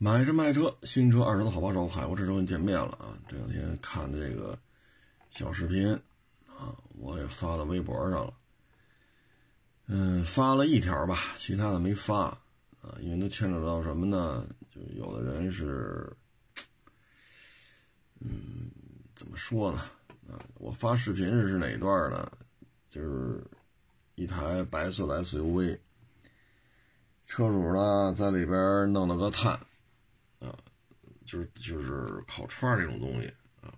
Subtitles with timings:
[0.00, 3.18] 买车卖车，新车二手的好帮手，海阔车跟见面了啊！
[3.26, 4.56] 这两天看的这个
[5.28, 5.92] 小视频
[6.46, 8.32] 啊，我也发到微博上了。
[9.86, 12.26] 嗯，发了一条吧，其他的没发
[12.80, 14.46] 啊，因为都牵扯到什么呢？
[14.72, 16.08] 就有的人是，
[18.20, 18.70] 嗯，
[19.16, 19.78] 怎么说呢？
[20.28, 22.30] 啊，我发视频是哪一段呢？
[22.88, 23.42] 就是
[24.14, 25.76] 一台白色的 SUV，
[27.26, 29.58] 车主呢在里边弄了个碳。
[31.28, 33.28] 就是就是烤串儿那种东西
[33.60, 33.68] 啊，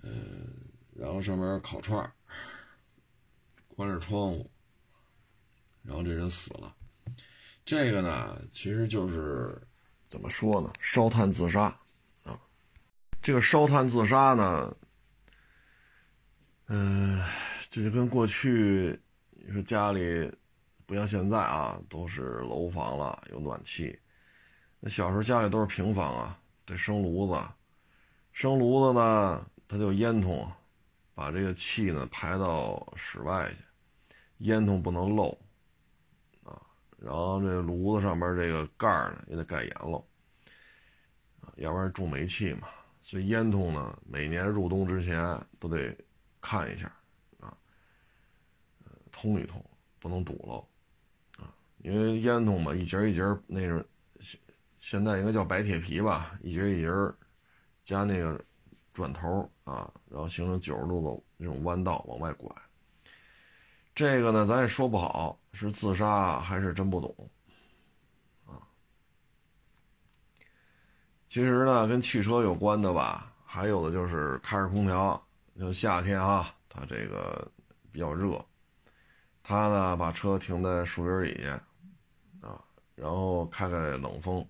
[0.00, 0.48] 嗯，
[0.96, 2.10] 然后上面烤串儿，
[3.68, 4.50] 关着窗户，
[5.82, 6.74] 然后这人死了。
[7.62, 9.60] 这个呢，其实就是
[10.08, 10.72] 怎么说呢？
[10.80, 11.64] 烧炭自杀
[12.22, 12.40] 啊。
[13.20, 14.74] 这个烧炭自杀呢，
[16.68, 17.22] 嗯，
[17.68, 18.98] 这就跟过去
[19.32, 20.32] 你说家里
[20.86, 24.00] 不像现在啊，都是楼房了，有暖气。
[24.80, 27.42] 那小时候家里都是平房啊，得生炉子，
[28.30, 30.46] 生炉子呢，它就烟囱，
[31.14, 33.56] 把这个气呢排到室外去，
[34.38, 35.36] 烟囱不能漏，
[36.44, 36.62] 啊，
[36.96, 40.04] 然后这炉子上边这个盖呢也得盖严喽，
[41.56, 42.68] 要不然住煤气嘛，
[43.02, 45.18] 所以烟囱呢每年入冬之前
[45.58, 45.92] 都得
[46.40, 46.86] 看一下，
[47.40, 47.52] 啊，
[49.10, 49.60] 通一通，
[49.98, 53.84] 不能堵漏，啊，因为烟囱嘛一节一节那是。
[54.80, 56.90] 现在应该叫白铁皮吧，一节一节
[57.82, 58.40] 加那个
[58.92, 62.50] 转头啊，然后形成九十度的那种弯道往外拐。
[63.94, 67.30] 这个呢，咱也说不好是自杀还是真不懂
[68.46, 68.62] 啊。
[71.28, 75.20] 其实呢，跟汽车有关的吧，还有的就是开着空调，
[75.58, 77.50] 就夏天啊，它这个
[77.90, 78.44] 比较热，
[79.42, 81.46] 他呢把车停在树荫里
[82.40, 82.62] 啊，
[82.94, 84.46] 然后开开冷风。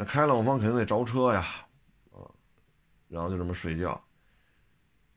[0.00, 1.44] 那开冷风肯定得着车呀，
[2.12, 2.22] 啊，
[3.08, 4.00] 然后就这么睡觉，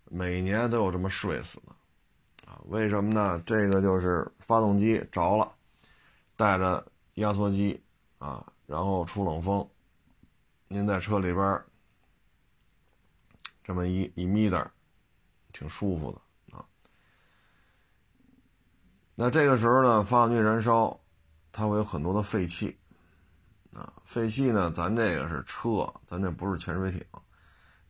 [0.06, 3.40] 每年都有这么睡死的，啊，为什么呢？
[3.46, 5.54] 这个就是发动机着了，
[6.36, 6.84] 带着
[7.14, 7.80] 压缩机
[8.18, 9.70] 啊，然后出冷风，
[10.68, 11.64] 您在车里边
[13.64, 14.72] 这么一一眯的，
[15.54, 16.66] 挺舒服的啊。
[19.14, 21.00] 那这个时候呢，发动机燃烧，
[21.52, 22.76] 它会有很多的废气。
[23.74, 24.70] 啊，废气呢？
[24.72, 27.04] 咱这个是车，咱这不是潜水艇。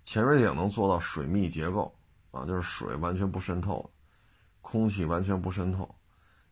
[0.04, 1.94] 潜水艇能做到水密结构
[2.32, 3.90] 啊，就是水完全不渗透，
[4.62, 5.90] 空气完全不渗透。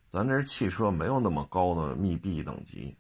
[0.10, 2.98] 咱这是汽车，没有那么高的密闭等级。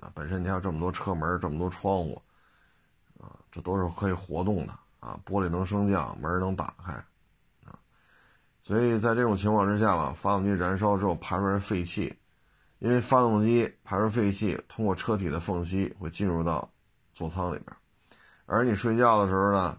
[0.00, 2.20] 啊，本身你还有这么多车门，这么多窗户，
[3.18, 6.92] 啊，这都是可以活动的啊，玻璃能升降，门能打开，
[7.64, 7.78] 啊，
[8.62, 12.16] 所以在这种情况之下吧，发动机燃烧之后排出来废气。
[12.84, 16.70] 因为发动机排出废气，通过车体的缝隙会进入到
[17.14, 17.74] 座舱里边，
[18.44, 19.78] 而你睡觉的时候呢，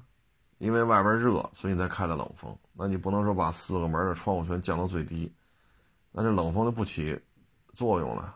[0.58, 2.58] 因为外边热，所以你才开的冷风。
[2.74, 5.32] 那你不能说把四个门的窗户全降到最低，
[6.12, 7.22] 那这冷风就不起
[7.74, 8.36] 作用了，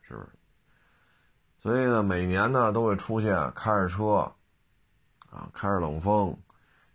[0.00, 0.28] 是不是？
[1.58, 4.32] 所以呢，每年呢都会出现开着车
[5.28, 6.34] 啊，开着冷风，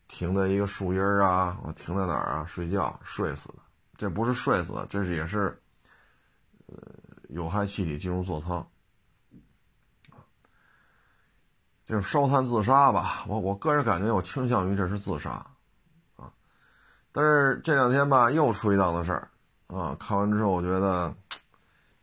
[0.08, 2.46] 停在一个树荫啊，我停在哪儿啊？
[2.48, 3.60] 睡觉睡死的，
[3.96, 5.62] 这不是睡死的，这是也是。
[6.68, 6.78] 呃，
[7.30, 8.66] 有害气体进入座舱，
[11.86, 13.24] 就是烧炭自杀吧。
[13.28, 15.46] 我我个人感觉，我倾向于这是自杀，
[16.16, 16.34] 啊。
[17.12, 19.30] 但是这两天吧，又出一档子事儿，
[19.68, 21.14] 啊，看完之后我觉得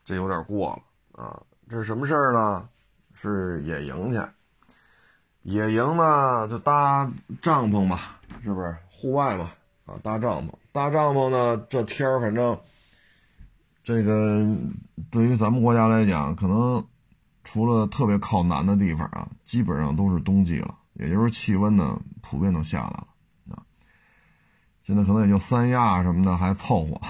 [0.05, 0.71] 这有点过
[1.13, 1.43] 了，啊。
[1.69, 2.69] 这是什么事儿呢？
[3.13, 4.21] 是野营去，
[5.43, 8.77] 野营呢就搭帐篷吧，是不是？
[8.91, 9.51] 户外嘛，
[9.87, 12.57] 啊，搭帐篷，搭帐篷呢，这天儿反正。
[13.83, 14.57] 这个
[15.11, 16.87] 对于咱们国家来讲，可能
[17.43, 23.09] 除了特别靠南的地方啊，基本上都是冬季了，也就是气温呢普遍都下来了
[23.51, 23.67] 啊。
[24.83, 27.01] 现在可能也就三亚什么的还凑合，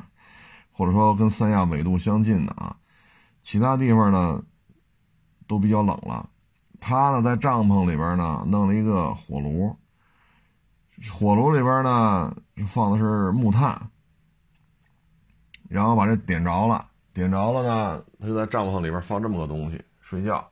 [0.70, 2.76] 或者说跟三亚纬度相近的啊，
[3.40, 4.42] 其他地方呢
[5.46, 6.28] 都比较冷了。
[6.80, 9.74] 他呢在帐篷里边呢弄了一个火炉，
[11.10, 12.36] 火炉里边呢
[12.66, 13.90] 放的是木炭。
[15.70, 16.84] 然后把这点着了，
[17.14, 20.50] 点着了呢，他就在帐篷里边放这么个东西睡觉。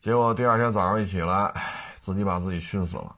[0.00, 1.52] 结果第二天早上一起来，
[1.98, 3.14] 自己把自己熏死了。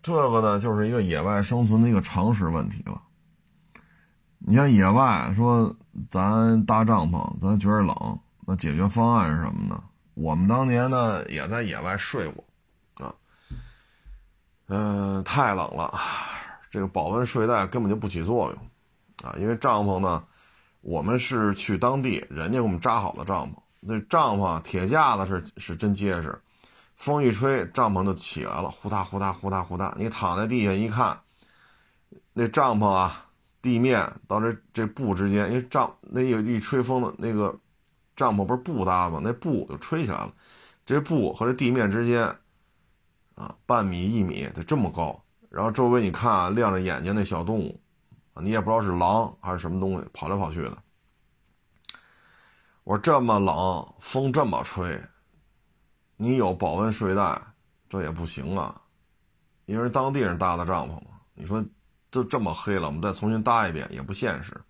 [0.00, 3.02] 这个呢就是一个野外生存的一个常识问题了。
[4.38, 5.74] 你像野外说
[6.08, 9.82] 咱搭帐篷，咱觉得冷，那解决方案是什么呢？
[10.14, 12.44] 我们当年呢也在野外睡过，
[13.04, 13.12] 啊，
[14.68, 15.98] 嗯，太冷了。
[16.74, 20.24] 这个保温睡袋根本就不起作用，啊，因为帐篷呢，
[20.80, 26.36] 我们是去当地，人家给我们扎好的帐篷，那帐篷铁架子是是真结实，
[26.96, 29.94] 风一吹，帐篷就起来了，呼嗒呼嗒呼嗒呼嗒。
[29.96, 31.20] 你躺在地下一看，
[32.32, 33.24] 那帐篷啊，
[33.62, 37.56] 地面到这这布之间，因为帐那一一吹风的那个
[38.16, 39.20] 帐篷不是布搭吗？
[39.22, 40.32] 那布就吹起来了，
[40.84, 42.36] 这布和这地面之间
[43.36, 45.22] 啊，半米一米得这么高，
[45.54, 47.80] 然后周围你看啊，亮着眼睛那小动物。
[48.40, 50.76] 你也不知道是狼还是什么东西跑来跑去的。
[52.82, 55.00] 我说这么冷，风这么吹，
[56.16, 57.40] 你有保温睡袋，
[57.88, 58.74] 这也不行啊，
[59.66, 61.12] 因为当地人搭的帐篷嘛。
[61.34, 61.64] 你说
[62.10, 64.60] 都这么黑了，我们再重新搭一遍也不现实。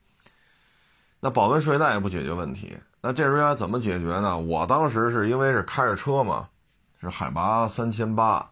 [1.20, 4.38] 那保温睡袋也不解决问题，那这时候该怎么解决呢？
[4.38, 6.50] 我当时是因为是开着车嘛，
[7.00, 8.50] 是海拔三千八，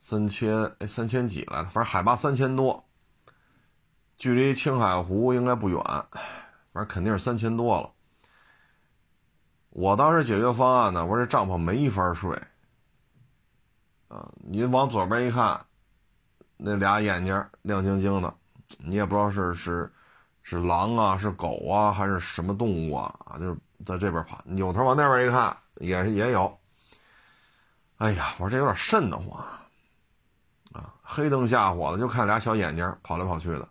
[0.00, 2.84] 三千哎三千几来着，反正海拔三千多。
[4.16, 7.90] 距离青海湖应该不远，反正肯定是三千多了。
[9.70, 12.36] 我当时解决方案呢，我说这帐篷没法睡。
[14.08, 15.64] 啊，你往左边一看，
[16.56, 18.34] 那俩眼睛亮晶晶的，
[18.78, 19.92] 你也不知道是是
[20.42, 23.14] 是狼啊，是狗啊，还是什么动物啊？
[23.26, 24.42] 啊，就是在这边跑。
[24.44, 26.58] 扭头往那边一看，也也有。
[27.98, 29.46] 哎呀，我说这有点瘆得慌！
[31.10, 33.66] 黑灯瞎火的，就看俩小眼睛跑来跑去的。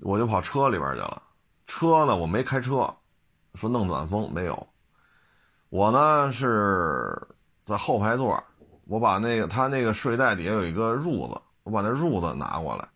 [0.00, 1.22] 我就跑车里边去了，
[1.66, 2.92] 车呢我没开车，
[3.54, 4.68] 说弄暖风没有，
[5.68, 7.16] 我呢是
[7.64, 8.42] 在后排座，
[8.86, 12.88] 我把那个他那个睡袋底下有一个褥子，我把那褥子拿过来，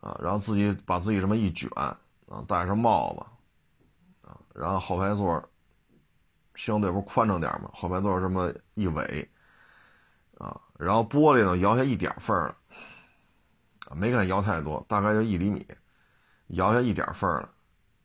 [0.00, 1.96] 啊，然后自己把自己这么一卷，啊，
[2.48, 5.40] 戴上帽子，啊，然后后排座
[6.56, 9.30] 相对不宽敞点嘛，后排座这么一围，
[10.78, 12.56] 然后玻璃呢摇下一点缝了。
[13.96, 15.66] 没敢摇太多，大概就一厘米，
[16.48, 17.48] 摇下一点缝了，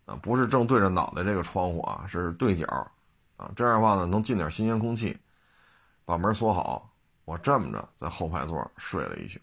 [0.06, 2.66] 啊，不是正对着脑袋这个窗户啊，是对角，
[3.36, 5.18] 啊，这样的话呢，能进点新鲜空气，
[6.06, 6.90] 把门锁好，
[7.26, 9.42] 我这么着在后排座睡了一宿，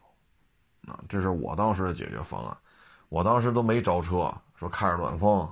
[0.89, 2.57] 啊，这是我当时的解决方案，
[3.11, 5.47] 我当时都没着车，说开着暖风，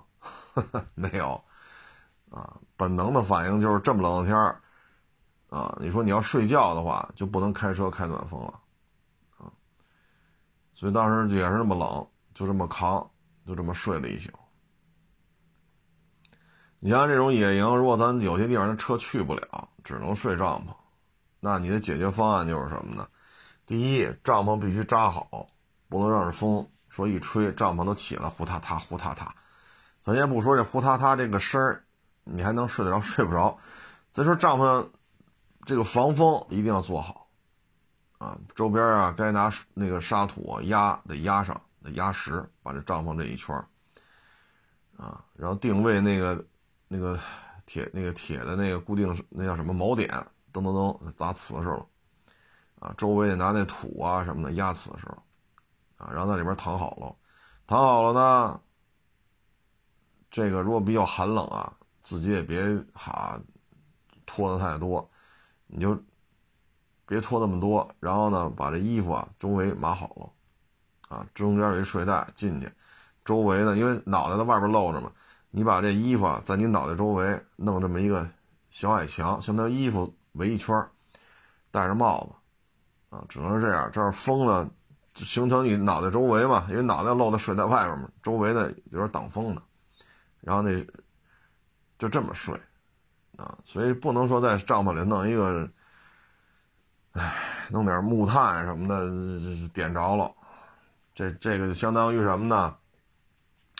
[0.95, 1.39] 没有，
[2.31, 4.59] 啊，本能的反应就是这么冷的天儿，
[5.49, 8.61] 啊，你说你要睡觉的话，就不能开车开暖风了。
[9.39, 9.51] 啊
[10.75, 13.11] 所以当时也是那么冷，就这么扛，
[13.45, 14.31] 就这么睡了一宿。
[16.79, 20.73] 你像这种野营，如果咱有些地方的车去不了，只能睡帐篷，
[21.41, 23.09] 那你的解决方案就是什么呢？
[23.67, 25.49] 第一，帐篷必须扎好，
[25.89, 29.27] 不能让这风说一吹，帐篷都起了，呼嗒嗒，呼嗒嗒。
[30.01, 31.85] 咱先不说这呼嗒嗒这个声儿，
[32.23, 33.59] 你还能睡得着睡不着？
[34.13, 34.89] 再说帐篷
[35.69, 37.29] 这个防风一定要做好。
[38.17, 43.55] 啊，周边啊，该拿那个沙土压得压上，得压实，把这帐篷这一圈
[44.97, 46.43] 啊，然后定位那个
[46.89, 47.21] 那个
[47.67, 50.09] 铁那个铁的那个固定那叫什么锚点，
[50.55, 51.87] 噔噔噔砸瓷实了，
[52.81, 55.23] 啊，周围拿那土啊什么的压瓷实了，
[55.99, 57.15] 啊，然后在里边躺好了，
[57.67, 58.61] 躺好了呢，
[60.31, 61.71] 这个如果比较寒冷啊，
[62.03, 62.65] 自己也别
[62.95, 63.39] 哈
[64.25, 65.09] 脱的太多，
[65.69, 65.97] 你就。
[67.11, 72.71] 别脱那么多，然后呢，把这衣服啊周围码好了，啊，中间有一睡袋进去，
[73.25, 75.11] 周围呢，因为脑袋在外边露着嘛，
[75.51, 78.29] 你把这衣服啊在你脑袋周围弄这么一个
[78.69, 80.87] 小矮墙，相当于衣服围一圈，
[81.71, 84.71] 戴着帽子，啊，只能是这样，这样风呢
[85.15, 89.63] 形成你脑袋周围嘛，因为脑袋露在睡袋外边嘛，周围呢有点挡风的，
[90.43, 90.85] 然后那
[91.99, 92.55] 就这么睡，
[93.39, 95.67] 啊，所以不能说在帐篷里弄一个。
[97.13, 97.35] 唉，
[97.71, 100.33] 弄点木炭什么的，点着了，
[101.15, 102.77] 这这个就相当于什么呢？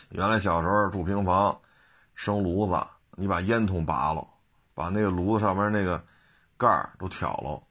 [0.09, 1.57] 原来小时候住平房，
[2.15, 4.27] 生炉子，你把烟囱拔了，
[4.73, 6.03] 把那个炉子上面那个
[6.57, 7.61] 盖儿都挑了，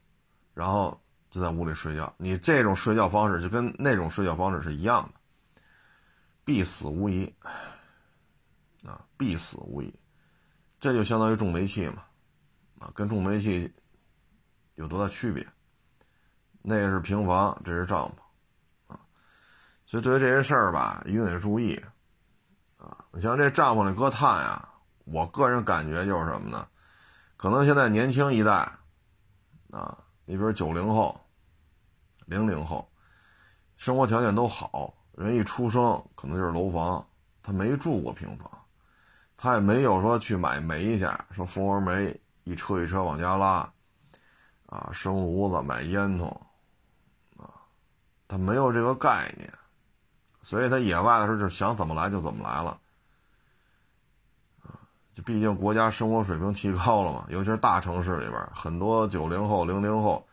[0.55, 2.11] 然后就在屋里睡觉。
[2.17, 5.61] 你这种睡觉方式就跟那种睡觉方式是一样的，
[6.45, 7.31] 必死无疑
[8.87, 9.93] 啊，必死无疑。
[10.79, 12.03] 这就相当于重煤气嘛，
[12.79, 13.73] 啊，跟重煤气
[14.75, 15.45] 有多大区别？
[16.61, 18.09] 那个是平房，这是帐
[18.87, 18.99] 篷，啊，
[19.85, 21.75] 所以对于这些事儿吧，一定得注意，
[22.77, 24.69] 啊，你像这帐篷里搁炭呀，
[25.05, 26.67] 我个人感觉就是什么呢？
[27.37, 28.69] 可能现在年轻一代，
[29.71, 31.19] 啊，你比如九零后、
[32.25, 32.89] 零零后，
[33.77, 35.81] 生活条件都好，人一出生
[36.15, 37.05] 可能就是楼房，
[37.41, 38.58] 他没住过平房，
[39.41, 43.71] 他也没有说去买煤去，说蜂窝煤一车一车往家拉，
[44.65, 46.35] 啊，生炉子买烟囱。
[48.27, 49.51] 他没有这个概念，
[50.43, 52.79] 所以他野外的时候就想怎么来就怎么来了，
[54.61, 54.77] 啊，
[55.15, 60.27] 就毕竟国家生活水平提高了嘛，尤其是大城市里边，很多九零后、零零后，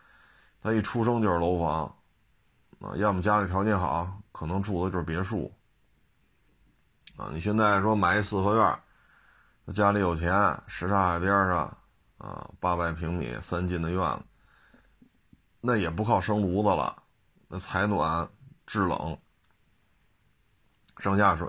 [0.61, 1.95] 他一出生就是楼房，
[2.81, 5.51] 啊，要么家里条件好，可能住的就是别墅，
[7.15, 8.79] 啊，你现在说买一四合院，
[9.73, 10.31] 家里有钱，
[10.65, 11.77] 什刹海边上，
[12.17, 14.23] 啊，八百平米三进的院子，
[15.59, 17.03] 那也不靠生炉子了，
[17.49, 18.27] 那采暖、
[18.65, 19.17] 制冷。
[20.99, 21.47] 上下水、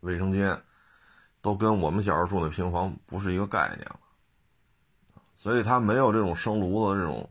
[0.00, 0.60] 卫生间，
[1.40, 4.00] 都跟我们小时候住那平房不是一个概念了，
[5.36, 7.30] 所以他没有这种生炉子这种、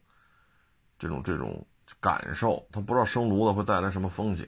[0.98, 1.68] 这种、这种
[2.00, 4.48] 感受，他不知道生炉子会带来什么风险。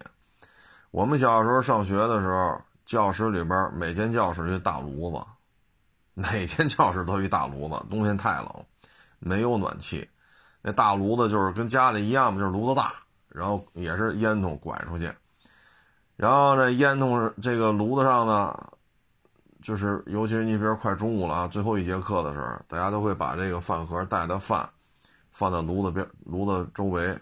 [0.91, 5.23] 我们小时候上学的时候，教室里边每间教室一大炉子，
[6.13, 8.65] 每间教室都一大炉子，冬天太冷，
[9.19, 10.07] 没有暖气，
[10.61, 12.93] 那大炉子就是跟家里一样嘛，就是炉子大，
[13.29, 15.11] 然后也是烟囱拐出去。
[16.15, 18.55] 然后这烟囱这个炉子上呢，
[19.61, 24.69] 就是尤其是你比如快中午了啊，最后一节课的时候，大家都会把这个饭盒带的饭
[25.31, 27.17] 放在炉子边、炉子周围，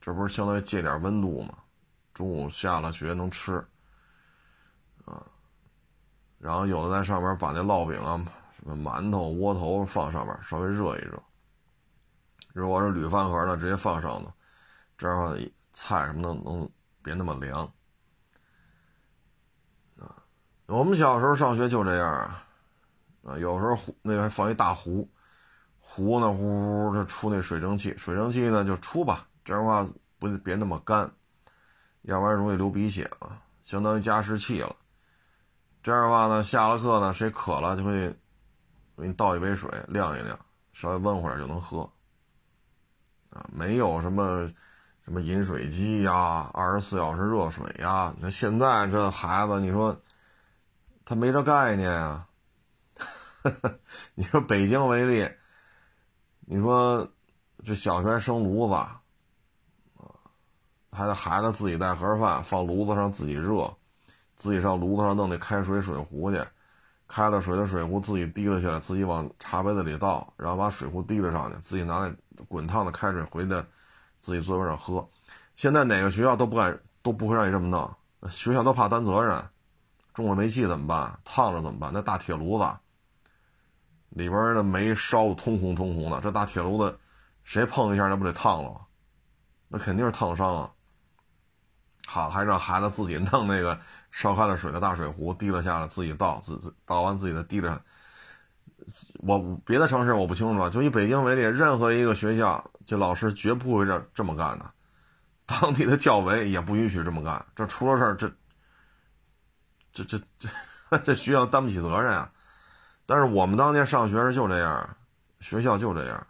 [0.00, 1.54] 这不是相当于借点温度吗？
[2.12, 3.66] 中午下了学能吃。
[6.42, 8.20] 然后有的在上面把那烙饼啊、
[8.58, 11.22] 什么馒头、窝头放上面，稍微热一热。
[12.52, 14.32] 如果是铝饭盒呢，直接放上头，
[14.98, 16.68] 这样的话菜什么的能
[17.00, 17.60] 别那么凉
[20.00, 20.18] 啊。
[20.66, 22.44] 我们小时候上学就这样啊，
[23.22, 25.08] 啊，有时候壶那个放一大壶，
[25.78, 31.08] 壶呢呼呼的出那水蒸气，水蒸气呢就出吧，这样的话不别那么干，
[32.02, 34.74] 要不然容易流鼻血嘛，相当于加湿器了。
[35.82, 38.08] 这样的话呢，下了课呢，谁渴了就会
[38.96, 40.38] 给你倒一杯水晾一晾，
[40.72, 41.82] 稍微温会儿就能喝。
[43.30, 44.48] 啊，没有什么
[45.04, 49.96] 什么饮水机呀，二十四小时热水呀，那现在这孩子，你说。
[51.04, 52.28] 他没这概念啊！
[54.14, 55.28] 你说北京为例，
[56.42, 57.06] 你说
[57.64, 59.02] 这小学生炉子，啊，
[60.92, 63.76] 还得孩子自己带盒饭放炉子上自己热，
[64.42, 66.44] 自己上炉子上弄那开水水壶去，
[67.06, 73.50] 开了水的水壶自己提了起来，自己往茶杯子里倒，然后把水壶提了上去，自己拿那滚烫的开水回去，
[74.18, 75.08] 自己座位上喝。
[75.54, 77.88] 现在哪个学校都不敢都不会让你这么弄，
[78.28, 79.40] 学校都怕担责任。
[80.12, 81.20] 中了煤气怎么办？
[81.24, 81.92] 烫着怎么办？
[81.94, 82.68] 那大铁炉子
[84.08, 86.98] 里边的煤烧的通红通红的，这大铁炉子
[87.44, 88.80] 谁碰一下那不得烫了吗？
[89.68, 90.70] 那肯定是烫伤啊！
[92.08, 93.78] 好，还让孩子自己弄那个
[94.12, 97.82] 烧开了水的大水壶，提了下来自己倒，自自倒完自己的提着。
[99.18, 104.70] 我别的城市我不清楚，就以北京为例，任何一个学校，这老师绝不会这这么干的，
[105.44, 107.44] 当地的教委也不允许这么干。
[107.56, 108.32] 这出了事儿，这。
[109.94, 112.32] 这这这这学校担不起责任啊！
[113.04, 114.96] 但是我们当年上学时就这样，
[115.38, 116.26] 学校就这样。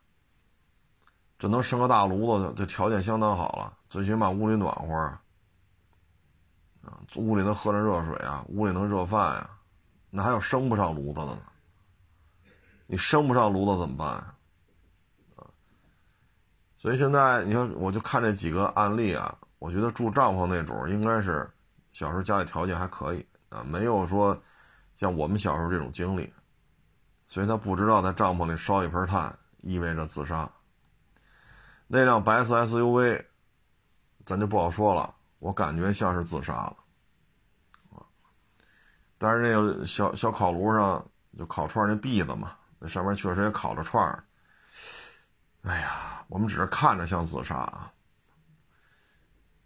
[1.39, 5.17] 这能生个大炉子，这条件相当好了，最起码屋里暖和
[6.85, 9.51] 啊，屋里能喝着热水啊，屋里能热饭呀，
[10.11, 11.43] 那还有生不上炉子的呢？
[12.87, 14.09] 你生不上炉子怎么办
[15.37, 15.47] 啊？
[16.79, 21.49] 所以现在你说，我就看这几个案例啊，我觉得住帐篷那种应该是
[21.93, 23.27] 小时候家里条件还可以。
[23.49, 24.35] 啊，没有说
[24.97, 26.33] 像我们小时候这种经历，
[27.29, 30.51] 所以他不知道在帐篷里烧一盆炭意味着自杀。
[31.87, 33.23] 那辆白色 SUV，
[34.25, 36.77] 咱就不好说了，我感觉像是自杀了。
[39.19, 41.05] 但是那个小小烤炉上
[41.37, 44.25] 就烤串那篦子嘛，那上面确实也烤着串儿。
[45.63, 47.93] 哎呀，我们只是看着像自杀啊，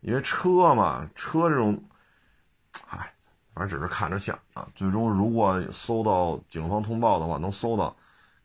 [0.01, 1.79] 因为车嘛，车这种，
[2.89, 3.13] 哎。
[3.55, 7.97] 反正只是看着像啊，最终如果搜到警方通报的话，能搜到，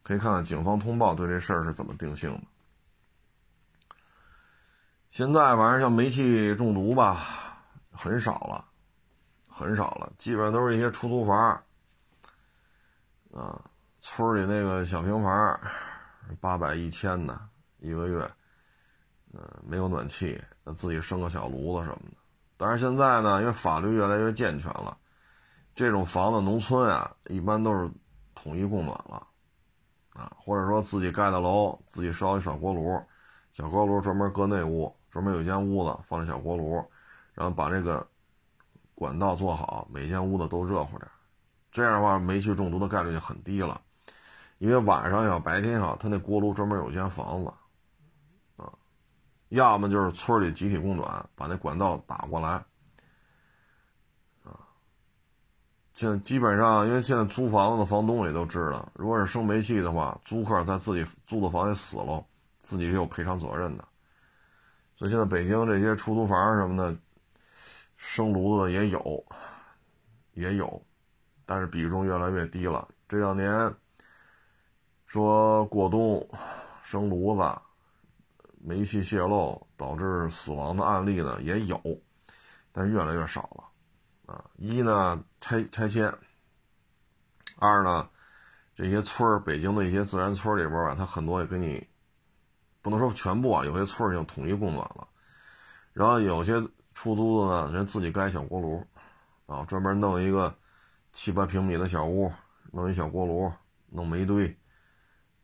[0.04, 2.42] 可以看看警方通报对这事儿是怎么定性的。
[5.12, 7.20] 现在反正像煤气中毒吧，
[7.92, 8.64] 很少了，
[9.50, 11.38] 很少了，基本上都是一些出租房
[13.34, 13.62] 啊，
[14.00, 15.60] 村里那个小平房，
[16.40, 17.38] 八百一千的
[17.80, 18.32] 一个月，
[19.34, 22.18] 嗯，没有暖气，那自己生个小炉子什么的。
[22.56, 24.98] 但是现在呢，因为法律越来越健全了。
[25.76, 27.92] 这种房子，农村啊，一般都是
[28.34, 29.28] 统一供暖了，
[30.14, 32.98] 啊，或者说自己盖的楼，自己烧一小锅炉，
[33.52, 36.82] 小锅炉专门搁内屋，专门有间屋子放着小锅炉，
[37.34, 38.08] 然后把这个
[38.96, 41.12] 管道做好，每间屋子都热乎点，
[41.70, 43.82] 这样的话煤气中毒的概率就很低了，
[44.60, 47.52] 因为晚上也好，白天也好，他那锅炉专门有间房子，
[48.56, 48.72] 啊，
[49.50, 52.50] 要么就是村里集体供暖，把那管道打过来。
[52.50, 52.64] 啊
[55.94, 62.26] 现在基本上，因为现在租房子的房东也都知道，如果是生煤气的话，租客在自己租的房里死了，
[62.60, 63.86] 自己是有赔偿责任的。
[65.02, 66.96] 所以现在北京这些出租房什么的，
[67.98, 69.26] 生炉子的也有，
[70.34, 70.80] 也有，
[71.44, 72.88] 但是比重越来越低了。
[73.08, 73.74] 这两年
[75.08, 76.24] 说过冬
[76.84, 77.42] 生炉子，
[78.60, 81.82] 煤气泄漏导致死亡的案例呢也有，
[82.72, 84.32] 但是越来越少了。
[84.32, 86.14] 啊，一呢拆拆迁，
[87.58, 88.08] 二呢
[88.76, 91.84] 这些村儿，北京的一些自然村里边吧，它很多也给你
[92.82, 95.08] 不能说全部啊，有些村已经统一供暖了，
[95.94, 96.54] 然后有些
[96.94, 98.86] 出租的呢，人自己盖小锅炉，
[99.46, 100.54] 啊，专门弄一个
[101.14, 102.32] 七八平米的小屋，
[102.72, 103.52] 弄一小锅炉，
[103.90, 104.48] 弄煤堆，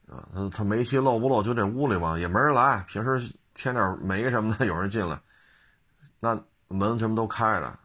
[0.07, 5.19] 啊，他他煤气漏不漏就这屋里嘛，也没人来，平时添点煤什么的， 有人进来，
[6.19, 7.79] 那门什么都开着。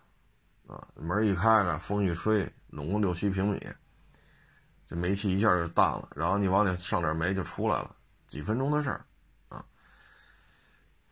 [0.68, 3.61] 啊，门一开着，风一吹，拢共六七平米，
[4.87, 6.09] 这煤气一下就淡了。
[6.14, 7.94] 然后你往里上点煤就出来了，
[8.26, 9.04] 几分钟的事儿，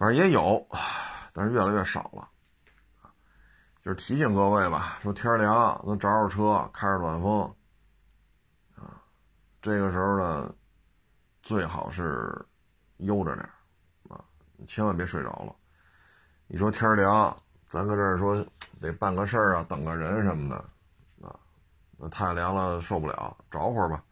[0.01, 0.67] 反正也有，
[1.35, 2.27] 但是越来越少了。
[3.85, 7.43] 就是提醒各位吧，说天凉，能着着车，开着暖风，
[8.77, 8.97] 啊，
[9.61, 10.55] 这个时候呢，
[11.43, 12.35] 最好是
[12.97, 13.47] 悠着点，
[14.09, 14.25] 啊，
[14.67, 15.55] 千万别睡着了。
[16.47, 17.37] 你说天凉。
[17.69, 18.45] 咱搁这儿说
[18.81, 20.57] 得办个事儿啊，等个人什么的，
[21.29, 21.39] 啊，
[21.99, 24.03] 那太凉了受不了，着会儿吧。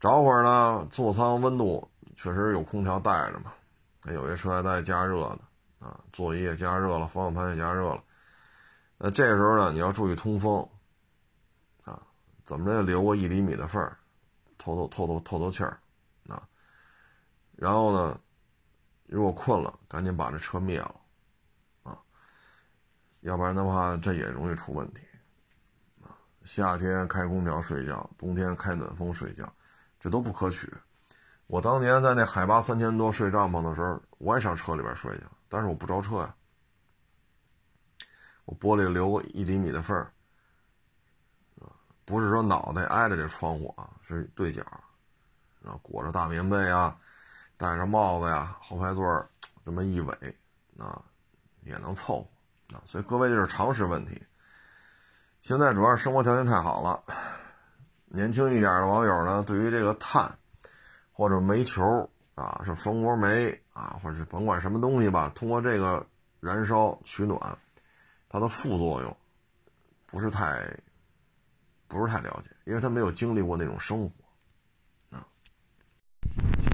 [0.00, 3.52] 着会儿呢，座舱温度确实有空调带着嘛，
[4.12, 5.40] 有些车还带加热的，
[5.86, 8.02] 啊，座椅也加热了，方向盘也加热了。
[8.98, 10.66] 那这时候呢，你要注意通风，
[11.84, 12.00] 啊，
[12.44, 13.98] 怎么着也留个一厘米的缝儿，
[14.58, 15.78] 透透透透透透气儿，
[16.28, 16.48] 啊，
[17.56, 18.20] 然后呢，
[19.06, 20.94] 如果困了，赶紧把这车灭了
[21.82, 21.98] 啊。
[23.20, 25.00] 要不然的话，这也容易出问题，
[26.02, 29.52] 啊，夏天开空调睡觉，冬天开暖风睡觉，
[29.98, 30.72] 这都不可取。
[31.46, 36.34] 我当年在那海拔三千多睡帐篷的时候，我也上车里边睡去，但是我不着车呀，
[38.44, 40.10] 我玻璃留一厘米的缝儿，
[42.04, 44.62] 不是说脑袋挨着这窗户啊，是对角，
[45.60, 46.96] 然后，裹着大棉被啊，
[47.56, 49.26] 戴着帽子呀，后排座
[49.64, 50.14] 这么一围，
[50.78, 51.02] 啊，
[51.62, 52.28] 也能凑合。
[52.76, 54.20] 啊，所以各位就是常识问题。
[55.42, 57.00] 现在主要是生活条件太好了，
[58.06, 60.36] 年轻一点的网友呢，对于这个碳
[61.16, 61.82] 或者煤球
[62.34, 66.06] 啊，是蜂窝煤啊，或者是甭管什么东西吧，通过这个
[66.40, 67.40] 燃烧取暖，
[68.28, 69.16] 它的副作用
[70.04, 70.62] 不是太
[71.88, 75.26] 不是太了解，因为他没有经历过那种生活啊。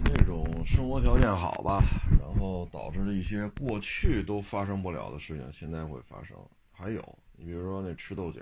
[0.05, 1.81] 这种生活条件好吧。
[2.19, 6.37] 然后导致的一些过去都发生不了的事情，现在会发生。
[6.73, 8.41] 还有，你比如说那吃豆角，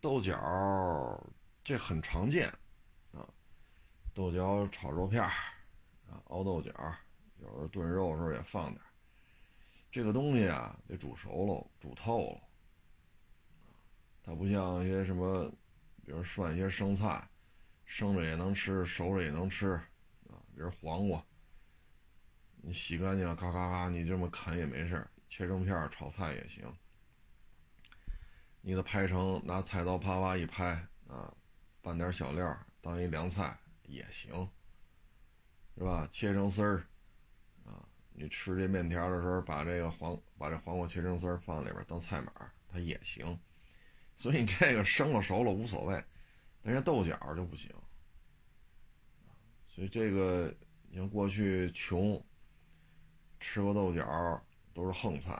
[0.00, 0.32] 豆角
[1.62, 2.50] 这很常见，
[4.14, 6.70] 豆角炒肉片啊，熬豆角，
[7.38, 8.80] 有时候炖肉的时候也放点。
[9.90, 12.40] 这个东西啊，得煮熟了，煮透了。
[14.22, 15.50] 它不像一些什么，
[16.04, 17.26] 比如涮一些生菜，
[17.84, 19.72] 生着也能吃，熟着也能吃
[20.28, 21.24] 啊，比如黄瓜。
[22.64, 26.64] 你洗干净了，咔咔咔，你这么啃也没事切成片炒菜也行。
[28.60, 31.34] 你给它拍成，拿菜刀啪啪一拍啊，
[31.80, 33.58] 拌点小料当一凉菜
[33.92, 34.48] 也行，
[35.76, 36.08] 是吧？
[36.10, 36.86] 切成丝儿
[37.64, 42.32] 啊，你吃这面条的时候，把这个黄把这黄瓜切成丝儿放里边当菜码，
[42.68, 43.38] 它也行。
[44.16, 46.04] 所以这个生了熟了无所谓，
[46.62, 47.70] 但是豆角就不行。
[49.68, 50.54] 所以这个
[50.90, 52.22] 你看过去穷。
[53.44, 54.40] 吃个豆角
[54.72, 55.32] 都是横菜，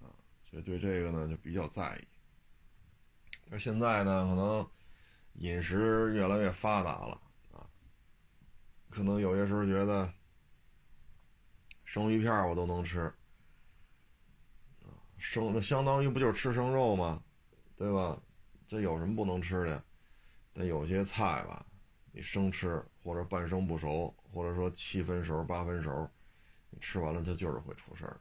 [0.00, 0.10] 啊，
[0.50, 2.04] 所以对这个呢就比较在意。
[3.48, 4.68] 而现在呢，可能
[5.34, 7.20] 饮食越来越发达了，
[8.94, 10.12] 可能有些时候觉得
[11.84, 13.10] 生鱼片我都能吃，
[15.16, 17.22] 生那相当于不就是吃生肉吗？
[17.74, 18.20] 对吧？
[18.68, 19.82] 这有什么不能吃的？
[20.52, 21.64] 但有些菜吧，
[22.12, 26.08] 你生吃或者半生不熟，或者说七分熟八分熟。
[26.68, 28.20] 你吃完了，它就是会出事儿。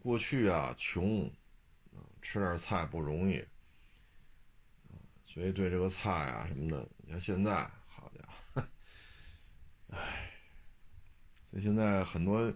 [0.00, 1.28] 过去啊，穷，
[2.22, 3.44] 吃点菜不容易，
[5.26, 7.68] 所以对这个菜啊什么的，你看现在，
[9.90, 10.30] 唉，
[11.50, 12.52] 所以现在很多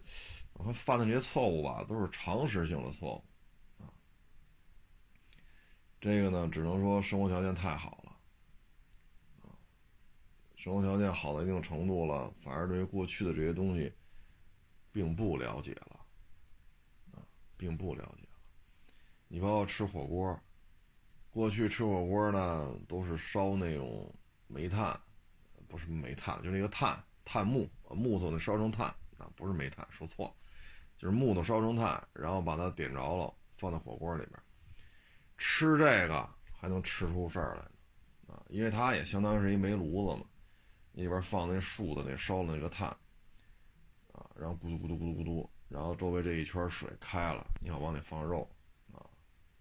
[0.52, 3.24] 我犯的这些错误吧，都是常识性的错误，
[3.82, 3.90] 啊，
[6.00, 8.16] 这个呢，只能说生活条件太好了，
[9.42, 9.52] 啊，
[10.56, 13.92] 生活条件好到一定程度了，反而对于过去的这些东西。
[14.94, 16.06] 并不了解了，
[17.14, 17.18] 啊，
[17.56, 18.38] 并不了解了。
[19.26, 20.40] 你包括吃火锅，
[21.32, 24.14] 过去吃火锅呢，都是烧那种
[24.46, 25.00] 煤炭，
[25.66, 28.86] 不是煤炭，就那个炭炭木木头，那烧成炭
[29.18, 30.34] 啊，不是煤炭，说错了，
[30.98, 34.38] 就是木头烧成炭，然后把它点着了，放在火锅里边，
[35.36, 40.26] 吃这个还能吃出事儿来啊，因为它也相当于是一煤炉子嘛，
[40.92, 42.88] 里边放那树的那烧的那个炭，
[44.12, 48.48] 啊，然后咕嘟咕嘟咕嘟咕嘟，然后周围这一圈水开了，你要往里放肉
[48.92, 49.00] 啊，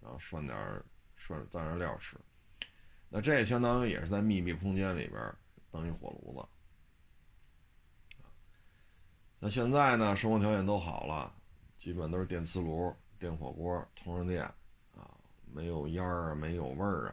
[0.02, 0.84] 然后涮点。
[1.16, 2.18] 涮点蘸着料吃，
[3.08, 5.34] 那这相当于也是在密闭空间里边
[5.72, 6.46] 当一火炉子。
[9.46, 11.30] 那现在呢，生活条件都好了，
[11.78, 14.42] 基本都是电磁炉、电火锅、通上电
[14.96, 15.20] 啊，
[15.52, 17.10] 没有烟儿，没有味儿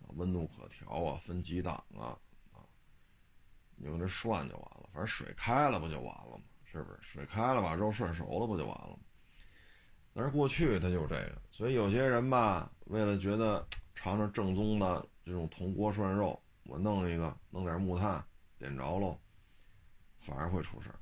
[0.00, 2.14] 啊，温度可调啊，分几档啊，
[2.52, 2.62] 啊，
[3.74, 6.44] 你用这涮就完了，反正水开了不就完了吗？
[6.66, 6.98] 是不是？
[7.02, 8.98] 水开了把肉涮熟了不就完了吗？
[10.14, 18.24] 但是过去它就是这个，所以有些人吧，为了觉得尝尝正宗的这种铜锅涮肉，我弄一个，弄点木炭，
[18.56, 19.18] 点着喽，
[20.20, 20.94] 反而会出事儿。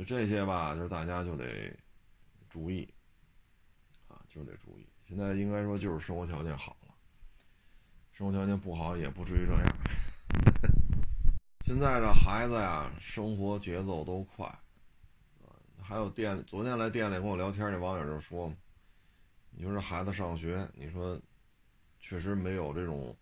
[0.00, 1.70] 就这些吧，就是大家就得
[2.48, 2.88] 注意，
[4.08, 4.86] 啊，就得注意。
[5.06, 6.94] 现在应该说就是生活条件好了，
[8.10, 9.76] 生活条件不好也不至于这样。
[11.66, 14.50] 现在这孩子呀，生活节奏都快。
[15.82, 18.50] 还有店，昨天来店里跟我聊天那网友就说
[19.52, 21.20] ：“你说这孩子上学，你说
[21.98, 23.14] 确实没有这种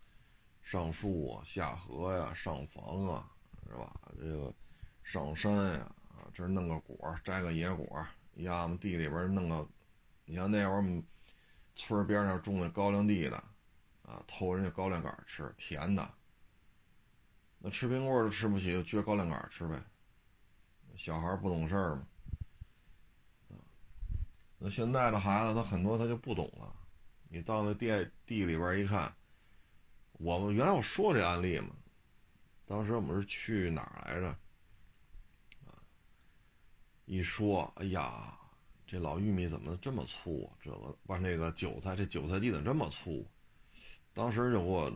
[0.62, 3.28] 上树啊、下河呀、上房啊，
[3.68, 4.00] 是吧？
[4.16, 4.54] 这个
[5.02, 8.04] 上山呀，啊这弄个果摘个野果
[8.34, 9.66] 要么地里边弄个，
[10.24, 11.02] 你像那会儿
[11.76, 13.36] 村边上种那高粱地的，
[14.02, 16.08] 啊，偷人家高粱杆吃，甜的。
[17.60, 19.80] 那吃冰棍都吃不起，就撅高粱杆吃呗。
[20.96, 22.02] 小孩不懂事儿嘛。”
[24.60, 26.74] 那现在的孩子，他很多他就不懂了。
[27.28, 29.14] 你到那地地里边一看，
[30.14, 31.70] 我们原来我说这案例嘛，
[32.66, 34.36] 当时我们是去哪儿来着？
[37.08, 38.38] 一说，哎呀，
[38.86, 40.52] 这老玉米怎么这么粗？
[40.60, 43.26] 这个把那个韭菜，这韭菜地怎么这么粗？
[44.12, 44.92] 当时就给我，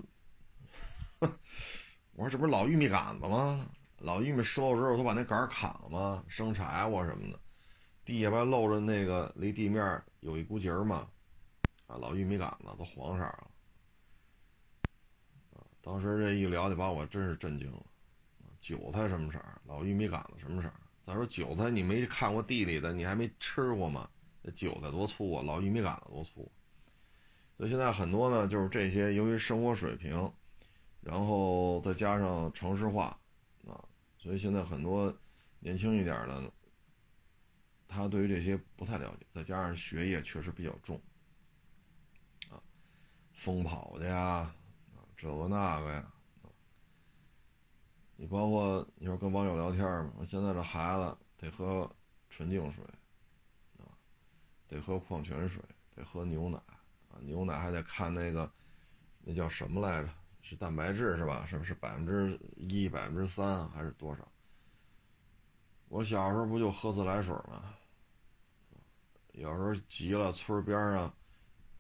[2.13, 3.67] 我说这不是老玉米杆子吗？
[3.97, 6.23] 老玉米收了之后，都把那杆砍了吗？
[6.29, 7.41] 生柴火什么的。
[8.05, 11.09] 地下边露着那个离地面有一股节儿嘛，
[11.87, 13.51] 啊，老玉米杆子都黄色了，
[15.81, 17.83] 当时这一聊就把我真是震惊了，
[18.61, 20.75] 韭菜什么色儿，老玉米杆子什么色儿？
[21.07, 24.09] 再说韭菜你没看过地里的，你还没吃过吗？
[24.43, 26.51] 这韭菜多粗啊，老玉米杆子多粗，
[27.57, 30.33] 所以现在很多呢就是这些，由于生活水平，
[31.01, 33.19] 然后再加上城市化，
[33.67, 33.79] 啊，
[34.19, 35.15] 所以现在很多
[35.61, 36.53] 年轻一点的。
[37.95, 40.99] 他对于这些不太了解，再加上学业确实比较重，
[42.49, 42.57] 啊，
[43.35, 44.51] 疯跑的呀，
[45.15, 46.13] 这个那个呀，
[48.23, 51.91] 你包括你说跟网友聊天嘛，现在这孩子得喝
[52.31, 52.85] 纯净水，
[53.79, 53.91] 啊，
[54.69, 55.61] 得喝矿泉水，
[55.97, 56.57] 得喝牛奶，
[57.09, 58.49] 啊，牛奶还得看那个，
[59.25, 60.09] 那叫什么来着？
[60.41, 61.45] 是蛋白质是吧？
[61.47, 64.23] 是不是百分之一、百分之三还是多少？
[65.89, 67.75] 我小时候不就喝自来水吗？
[69.33, 71.13] 有时候急了，村边上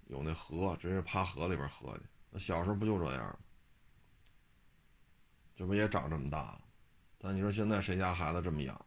[0.09, 2.02] 有那河，直接趴河里边喝去。
[2.31, 3.38] 那小时候不就这样？
[5.62, 6.61] 这不也长这么大了？
[7.18, 8.85] 但你说现在谁家孩子这么养？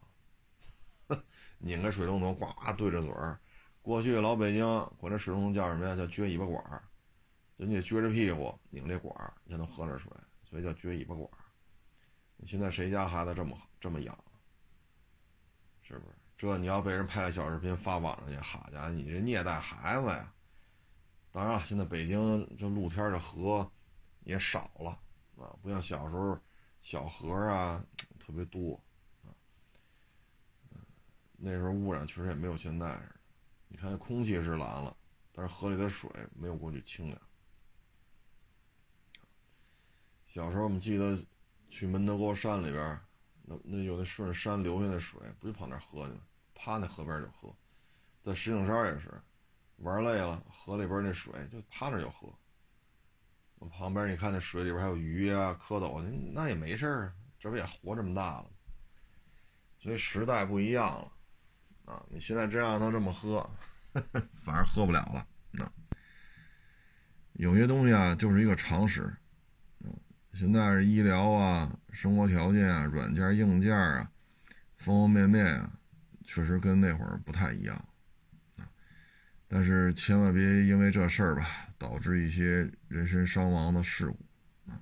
[1.57, 3.39] 拧个水龙头，呱对着嘴儿。
[3.81, 4.65] 过去老北京
[4.97, 5.95] 管这水龙头叫什么呀？
[5.95, 6.83] 叫撅尾巴管儿。
[7.57, 10.11] 就你撅着屁股拧这管儿，才能喝点水，
[10.43, 11.39] 所以叫撅尾巴管儿。
[12.45, 14.13] 现在谁家孩子这么这么养？
[15.81, 16.15] 是不是？
[16.37, 20.29] 这你要被人拍个小视频发网上去，好家伙，你这虐待孩子呀！
[21.31, 23.71] 当然了，现在北京这露天的河
[24.25, 24.89] 也少了
[25.41, 26.37] 啊，不像小时候
[26.85, 27.83] 小河啊
[28.19, 28.79] 特别多
[29.23, 29.33] 啊。
[31.35, 33.01] 那时候污染确实也没有现在。
[33.67, 34.95] 你看那空气是蓝了，
[35.33, 37.19] 但是河里的水没有过去清凉。
[40.27, 41.17] 小时候我们记得
[41.71, 42.99] 去门头沟山里边。
[43.47, 46.21] 那那有的顺着山流下的水，不就跑那喝去了？
[46.53, 47.51] 趴那河边就喝。
[48.23, 49.11] 在石景山也是，
[49.77, 52.31] 玩累了，河里边那水就趴那就喝。
[53.69, 58.45] 旁边你看那水里边还有鱼啊、蝌蚪，那也没事儿，这不也活这么大了？
[59.79, 61.11] 所以时代不一样了
[61.85, 62.03] 啊！
[62.09, 63.47] 你现在真让他这么喝，
[64.43, 65.27] 反而喝不了了。
[65.51, 65.71] 那
[67.33, 69.15] 有些东西啊，就是一个常识。
[70.33, 74.11] 现在是医疗啊、生活条件啊、软件硬件啊，
[74.77, 75.71] 方方面面啊，
[76.23, 77.75] 确实跟那会儿不太一样
[78.57, 78.67] 啊。
[79.47, 84.79] 但是千万别因为这事儿吧，导致一些人身伤亡的事故啊。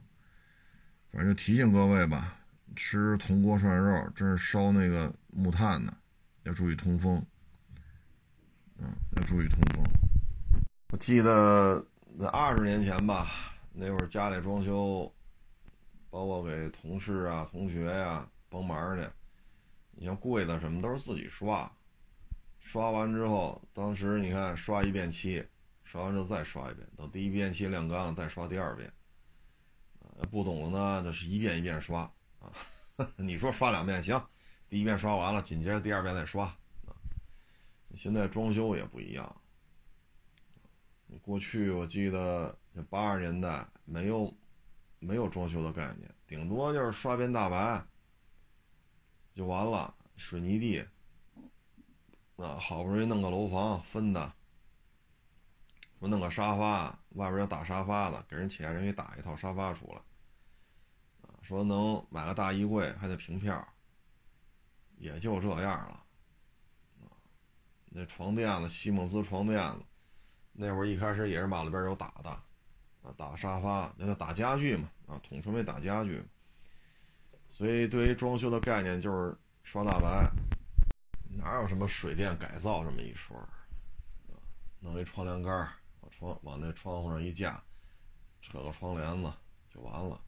[1.12, 2.38] 反正就提醒各位吧，
[2.76, 5.94] 吃铜锅涮肉，真是烧那个木炭的，
[6.44, 7.24] 要注意通风。
[8.78, 9.84] 嗯，要注意通风。
[10.92, 11.86] 我记得
[12.20, 15.12] 在二十年前吧，那会儿家里装修，
[16.10, 19.12] 包括给同事啊、同学呀帮忙的，
[19.92, 21.72] 你像柜子什么都是自己刷。
[22.60, 25.46] 刷完之后，当时你看刷一遍漆，
[25.94, 28.92] 刷完之后再刷一遍，等第一遍漆晾干了再刷第二遍。
[30.32, 32.52] 不懂的呢，就是一遍一遍刷啊。
[33.16, 34.20] 你说刷两遍行，
[34.68, 36.52] 第一遍刷完了，紧接着第二遍再刷。
[37.96, 39.40] 现在装修也不一样，
[41.06, 42.58] 你过去我记得
[42.90, 44.34] 八十年代没有
[44.98, 47.86] 没有装修的概念，顶多就是刷遍大白
[49.36, 50.84] 就完了，水泥地。
[52.38, 54.34] 啊，好不容易弄个楼房分的，
[56.04, 60.02] 说弄个沙发，外边要打沙发的，给人钱，人给打一套沙发出来。
[61.42, 63.66] 说能买个大衣柜，还得凭票，
[64.98, 66.04] 也就这样了。
[67.86, 69.86] 那床垫子，西蒙斯床垫子，
[70.52, 72.30] 那会儿一开始也是马路边有打的，
[73.02, 76.22] 啊，打沙发，那叫打家具嘛，啊，统称为打家具。
[77.50, 80.30] 所以对于装修的概念就是刷大白。
[81.38, 83.42] 哪有什么水电改造这么一说？
[84.82, 85.72] 弄一窗帘杆
[86.04, 87.64] 把窗往那窗户上一架，
[88.42, 89.34] 扯个窗帘子
[89.74, 90.22] 就完了。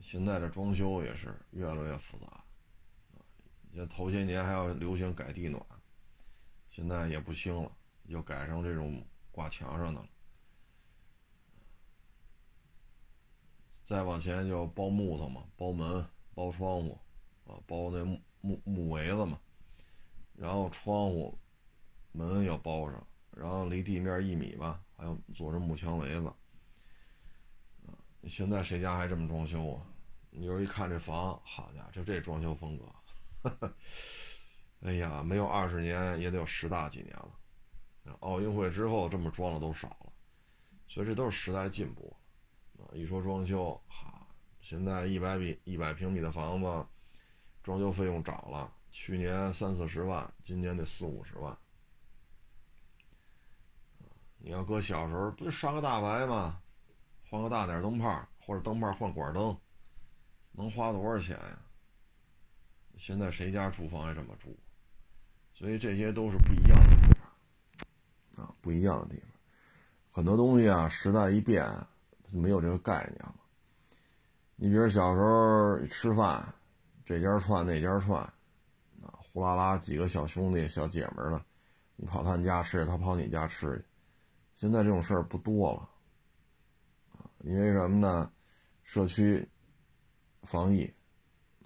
[0.00, 2.42] 现在这装修也是越来越复杂，
[3.74, 5.62] 像头些年还要流行改地暖，
[6.70, 7.70] 现在也不兴了，
[8.04, 10.08] 又改成这种挂墙上的了。
[13.84, 16.98] 再往前就包木头嘛，包门、包窗户，
[17.46, 19.38] 啊，包那木木木围子嘛。
[20.34, 21.38] 然后窗户、
[22.12, 26.32] 门要包上，然后离地面一米吧，还要做成木墙围子。
[28.26, 29.82] 现在谁家还这么装修啊？
[30.30, 33.74] 你说一看这房，好家伙，就这装修风格，
[34.80, 37.30] 哎呀，没有二十年也得有十大几年了。
[38.20, 40.12] 奥运会之后这么装的都少了，
[40.88, 42.16] 所以这都是时代进步。
[42.78, 44.26] 啊，一说装修，哈，
[44.60, 46.86] 现在一百米、一百平米的房子，
[47.62, 48.72] 装修费用涨了。
[48.90, 51.56] 去年三四十万，今年得四五十万。
[54.46, 56.60] 你要搁小时候，不就刷个大白吗？
[57.28, 59.58] 换个大点灯泡，或者灯泡换管灯，
[60.52, 61.58] 能花多少钱呀？
[62.96, 64.56] 现在谁家住房还这么住，
[65.52, 69.28] 所以这些都是不一样的地方啊，不一样的地方。
[70.12, 71.68] 很多东西啊，时代一变，
[72.32, 73.34] 就没有这个概念了。
[74.54, 76.54] 你比如小时候吃饭，
[77.04, 78.32] 这家串那家串。
[79.32, 81.44] 呼啦啦几个小兄弟小姐们的，
[81.96, 83.84] 你跑他们家吃，他跑你家吃去。
[84.56, 85.88] 现在这种事儿不多了，
[87.44, 88.32] 因为什么呢？
[88.82, 89.46] 社区
[90.42, 90.92] 防疫，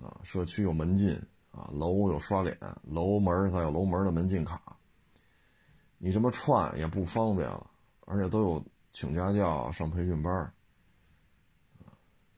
[0.02, 1.14] 啊，社区有门禁，
[1.50, 4.60] 啊，楼有刷脸，楼门它有楼门的门禁卡。
[5.98, 7.70] 你这么串也不方便了，
[8.06, 10.52] 而且都有请家教上培训班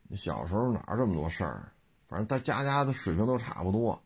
[0.03, 1.73] 你小时候哪这么多事儿？
[2.07, 3.99] 反正大家家的水平都差不多。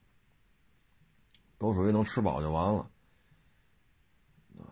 [1.59, 2.87] 都属于能吃饱就完了，
[4.59, 4.69] 啊，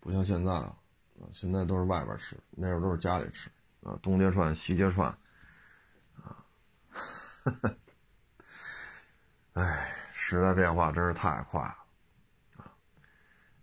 [0.00, 0.76] 不像现在了，
[1.20, 3.50] 啊，现在都是外边吃，那时候都是家里吃，
[3.82, 5.08] 啊，东街串西街串，
[6.16, 6.44] 啊，
[9.54, 11.76] 哎，时代变化真是太快了，
[12.56, 12.72] 啊，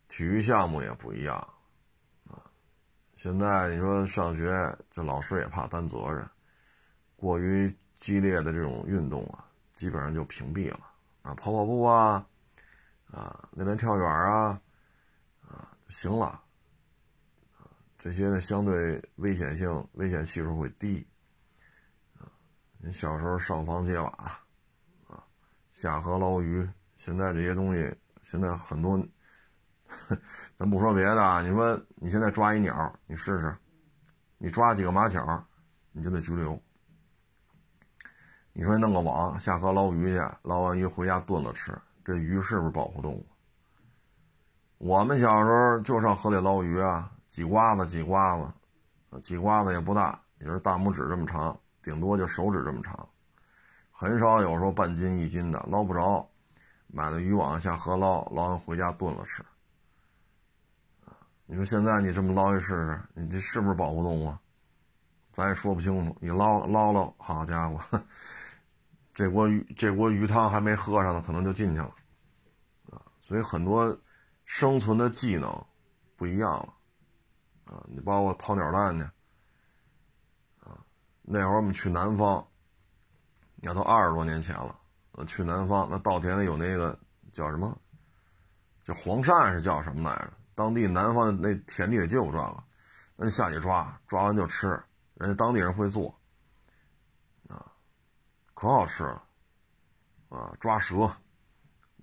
[0.08, 1.36] 体育项目也不一样，
[2.30, 2.40] 啊，
[3.16, 6.28] 现在你说上学，这老师也怕担责任，
[7.16, 10.80] 过于激烈的这种运动啊，基本上就屏蔽了。
[11.24, 12.26] 啊，跑跑步啊，
[13.12, 14.62] 啊，练练跳远，啊，
[15.90, 16.26] 行了，
[17.58, 21.08] 啊，这些呢相对危险性、危险系数会低，
[22.20, 22.28] 啊，
[22.78, 24.10] 你小时候上房揭瓦，
[25.08, 25.24] 啊，
[25.74, 28.98] 下河捞鱼，现在这些东西，现在很多，
[30.58, 33.58] 咱不说别的啊，你说你现在抓一鸟，你试试，
[34.38, 35.46] 你抓几个马巧，
[35.92, 36.62] 你就得拘留。
[38.52, 43.26] 你说弄个网下河捞鱼去，捞完鱼回家炖了吃，这鱼是不是保护动物？
[44.78, 53.08] 我们小时候就上河里捞鱼啊，几瓜子几瓜子，几瓜子也不大，也就是大拇指这么长，顶多就手指这么长，
[53.92, 56.30] 很少有说半斤一斤的捞不着，
[56.88, 59.44] 买了渔网下河捞，捞完回家炖了吃。
[61.48, 64.32] 你说现在你这么捞一试试，你这是不是保护动物？
[65.32, 66.16] 咱也说不清楚。
[66.20, 67.80] 你捞捞捞，好家伙！
[69.14, 71.92] 这锅鱼，这锅鱼汤还没喝上呢，可能就进去了，
[72.92, 73.98] 啊，所以很多
[74.48, 75.66] 生存的技能
[76.16, 76.74] 不一样了
[77.66, 77.84] 啊！
[77.88, 79.04] 你包括掏鸟蛋去
[80.64, 80.80] 啊，
[81.22, 82.48] 那会儿我们去南方，
[83.58, 84.76] 要都二十多年前了。
[85.28, 86.98] 去南方，那稻田里有那个
[87.32, 87.78] 叫什么？
[88.84, 90.34] 叫黄鳝是叫什么来着？
[90.56, 92.64] 当地南方那田地里就有这个，
[93.16, 94.68] 那下去抓，抓完就吃。
[95.16, 96.08] 人家当地人会做，
[97.50, 97.74] 啊，
[98.54, 99.24] 可好吃了，
[100.30, 101.12] 啊，抓蛇，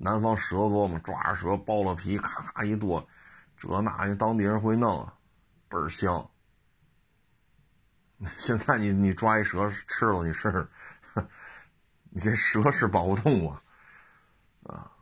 [0.04, 3.08] 南方蛇多嘛，抓着蛇剥了皮，咔咔一剁，
[3.56, 5.10] 这那人当地人会弄，
[5.66, 6.30] 倍儿香。
[8.36, 10.68] 现在你你抓一蛇吃了，你试试。
[12.10, 13.62] 你这蛇是保护动物啊，
[14.64, 14.92] 啊，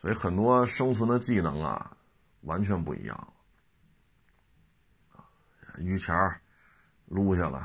[0.00, 1.94] 所以很多生存的技能啊，
[2.40, 3.32] 完全不一样
[5.14, 5.28] 啊，
[5.76, 6.16] 鱼钱
[7.04, 7.58] 撸下来，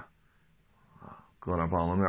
[0.99, 2.05] 啊，搁点棒子面，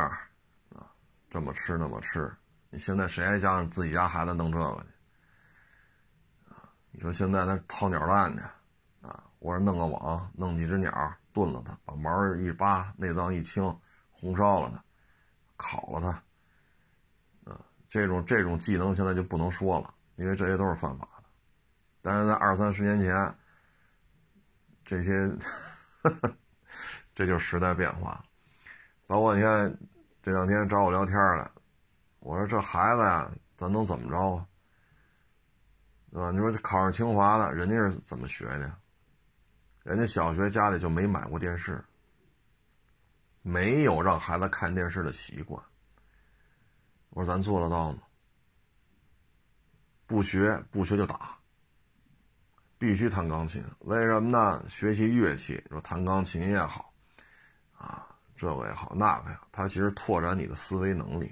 [0.75, 0.91] 啊，
[1.29, 2.35] 这么吃那么吃。
[2.77, 6.53] 现在谁还让自己家孩子弄这个去？
[6.53, 8.41] 啊，你说现在他掏鸟蛋去，
[9.07, 10.91] 啊，我说弄个网，弄几只鸟
[11.33, 13.63] 炖了它，把毛一扒，内脏一清，
[14.11, 14.83] 红烧了它，
[15.57, 16.21] 烤了它。
[17.87, 21.29] 这种这种技能现在就不能说了，因为这些都是犯法的。
[22.01, 23.35] 但是在二三十年前，
[24.83, 25.11] 这些，
[27.15, 28.21] 这就是时代变化。
[29.07, 29.77] 包括你看
[30.21, 31.49] 这两天找我聊天了，
[32.25, 34.47] 我说这孩子呀，咱能怎么着啊？
[36.11, 36.31] 对吧？
[36.31, 38.75] 你说考上清华了，人家是怎么学的？
[39.83, 41.85] 人家小学家里就没买过电视，
[43.43, 45.63] 没有让孩子看电视的习惯。
[47.11, 47.99] 我说咱做得到吗？
[50.07, 51.37] 不学不学就打，
[52.79, 53.63] 必须弹钢琴。
[53.81, 54.67] 为什么呢？
[54.67, 56.91] 学习乐器，说弹钢琴也好，
[57.77, 61.31] 啊，这个也好，那个也好，它其实拓展你的思维能力。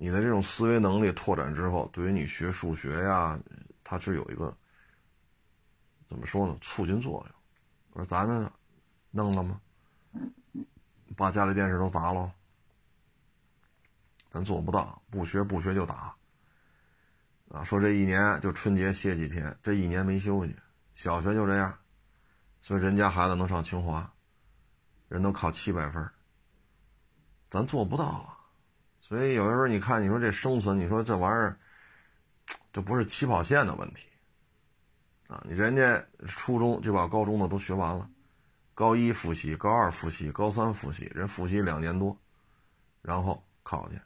[0.00, 3.36] 你的这种思维能力拓展之后，对于你学数学呀，
[3.82, 4.56] 它是有一个
[6.08, 6.56] 怎么说呢？
[6.60, 7.34] 促进作用。
[7.90, 8.48] 我说咱们
[9.10, 9.60] 弄了吗？
[11.16, 12.32] 把家里电视都砸了。
[14.30, 16.14] 咱做不到，不学不学就打，
[17.48, 17.64] 啊！
[17.64, 20.54] 说这一年就春节歇几天，这一年没休息，
[20.94, 21.76] 小学就这样，
[22.62, 24.08] 所以人家孩子能上清华，
[25.08, 26.08] 人都考七百分，
[27.50, 28.37] 咱做不到啊！
[29.08, 31.58] 所以有的时候你看，你说这生存，你说这玩意儿，
[32.70, 34.06] 这不是起跑线的问题，
[35.28, 35.42] 啊！
[35.48, 38.06] 人家初中就把高中的都学完了，
[38.74, 42.14] 高一复习，高二复习，高三复习，人复习两年多，
[43.00, 43.98] 然后考去。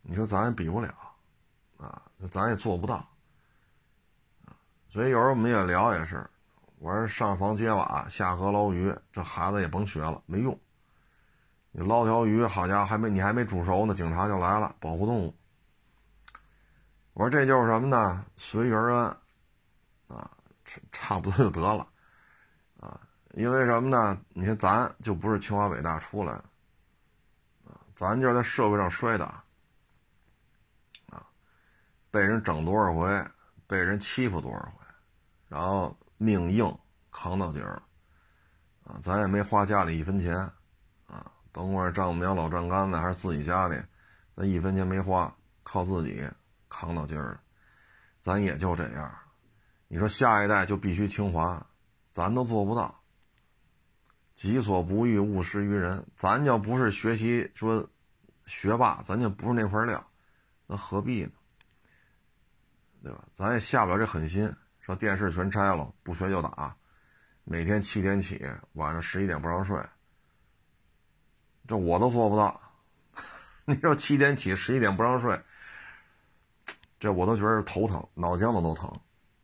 [0.00, 0.94] 你说咱也比不了，
[1.76, 3.06] 啊，咱也做不到，
[4.88, 6.26] 所以有时候我们也聊也是，
[6.78, 10.58] 我说上房揭瓦，下河捞鱼，这孩子也甭学了，没用。
[11.78, 15.32] 你捞条鱼，好家伙，还没你还没煮熟呢，警察就来了，保护动物。
[17.12, 18.24] 我说这就是什么呢？
[18.36, 19.16] 随遇而安，
[20.08, 20.28] 啊，
[20.64, 21.86] 差差不多就得了，
[22.80, 23.00] 啊，
[23.34, 24.20] 因为什么呢？
[24.30, 26.32] 你看咱就不是清华北大出来，
[27.64, 29.26] 啊，咱就是在社会上摔打。
[31.10, 31.24] 啊
[32.10, 33.24] 被人整多少回，
[33.68, 34.84] 被人欺负多少回，
[35.46, 36.76] 然后命硬
[37.12, 37.80] 扛到底儿，
[38.82, 40.50] 啊，咱也没花家里一分钱，
[41.52, 43.76] 甭管是丈母娘老丈杆子还是自己家里，
[44.36, 46.28] 咱一分钱没花，靠自己
[46.68, 47.40] 扛到今儿，
[48.20, 49.12] 咱也就这样。
[49.88, 51.66] 你说下一代就必须清华，
[52.10, 52.94] 咱都做不到。
[54.34, 56.06] 己所不欲，勿施于人。
[56.14, 57.88] 咱要不是学习说
[58.46, 60.06] 学霸，咱就不是那块料，
[60.66, 61.30] 那何必呢？
[63.02, 63.24] 对吧？
[63.32, 66.76] 咱也下不了这狠心，说电视全拆了，不学就打，
[67.42, 69.76] 每天七点起，晚上十一点不让睡，
[71.68, 72.60] 这我都做不到。
[73.66, 75.38] 你说七点起，十一点不让睡，
[76.98, 78.90] 这我都觉得头疼，脑浆子都疼，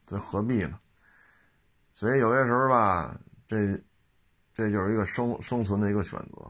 [0.07, 0.81] 这何必呢？
[1.95, 3.15] 所以有些时候吧，
[3.47, 3.81] 这
[4.55, 6.43] 这就是一个生生存的一个选择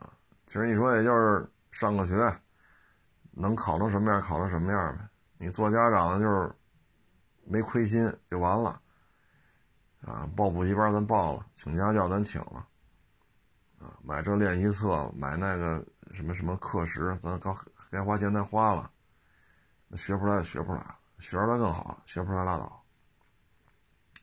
[0.00, 0.08] 啊。
[0.46, 2.14] 其实你说也就是上个学，
[3.32, 5.04] 能考成什么样考成什么样呗。
[5.38, 6.50] 你做家长的，就是
[7.44, 8.80] 没亏心就完了，
[10.02, 12.66] 啊，报补习班咱报了，请家教咱请了，
[14.02, 17.54] 买这练习册，买那个什么什么课时，咱该
[17.90, 18.90] 该花钱咱花了，
[19.88, 22.84] 那学不出来就学不出来，学出来更好，学不出来拉倒，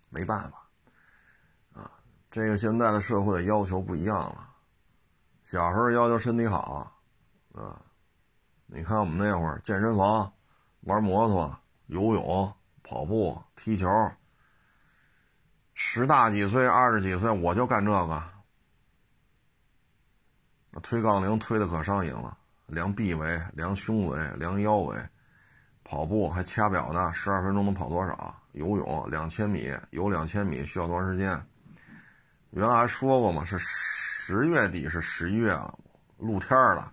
[0.09, 1.91] 没办法，啊，
[2.29, 4.49] 这个现在的社会的要求不一样了，
[5.43, 6.91] 小时候要求身体好，
[7.53, 7.81] 啊，
[8.65, 10.31] 你看我们那会儿健身房。
[10.85, 12.53] 玩摩托、游泳、
[12.83, 13.87] 跑步、踢球，
[15.73, 18.21] 十大几岁、二十几岁，我就干这个。
[20.81, 24.97] 推杠铃推的可上瘾了，量臂围、量胸围、量腰围，
[25.83, 28.35] 跑步还掐表呢，十二分钟能跑多少？
[28.53, 31.41] 游泳两千米，游两千米需要多长时间？
[32.51, 35.77] 原来还说过嘛，是十月底是十一月了，
[36.17, 36.91] 露天了，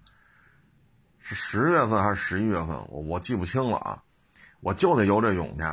[1.18, 2.68] 是十月份还是十一月份？
[2.88, 4.02] 我我记不清了啊，
[4.60, 5.64] 我就得游这泳去，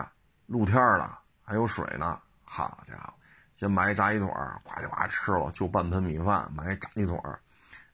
[0.45, 2.19] 露天了，还有水呢。
[2.43, 3.13] 好家伙，
[3.55, 7.17] 先买一炸鸡腿，呱唧呱吃了，就半盆米饭，买一炸鸡腿，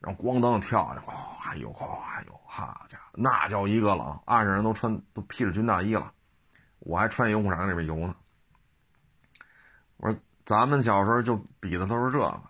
[0.04, 6.12] 然后咣当跳下去，哗游，哗游，好家伙，那叫一个冷，岸上人都穿都披着军大衣了，
[6.80, 8.14] 我还穿游泳衫里边游呢。
[9.96, 12.42] 我说咱们小时候就比的都是这个，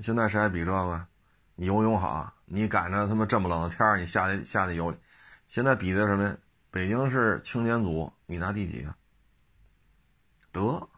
[0.00, 1.04] 现在谁还比这个？
[1.56, 4.94] 你游泳好，你赶着他妈这么冷的天儿，你下去下去游，
[5.48, 6.36] 现在比的什么呀？
[6.70, 8.96] 北京市青年组，你拿第几啊？
[10.52, 10.88] 得，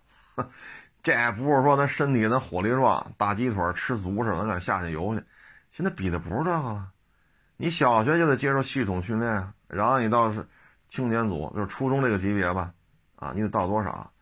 [1.03, 5.24] 这不是说咱身体咱火力壮，大鸡腿吃足似的，咱敢下去游去。
[5.70, 6.92] 现在比的不是这个了，
[7.57, 10.46] 你小学就得接受系统训练，然后你到是
[10.88, 12.72] 青年组，就是初中这个级别吧，
[13.16, 14.12] 啊，你得到多少？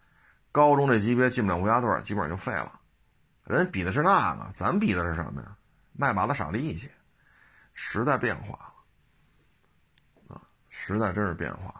[0.53, 2.81] 高中这级别进不了国家队，基本上就废了。
[3.45, 5.57] 人比的是那个，咱比的是什么呀？
[5.93, 6.91] 卖把子傻力气。
[7.72, 8.59] 时代变化
[10.28, 11.74] 了，啊，时代真是变化。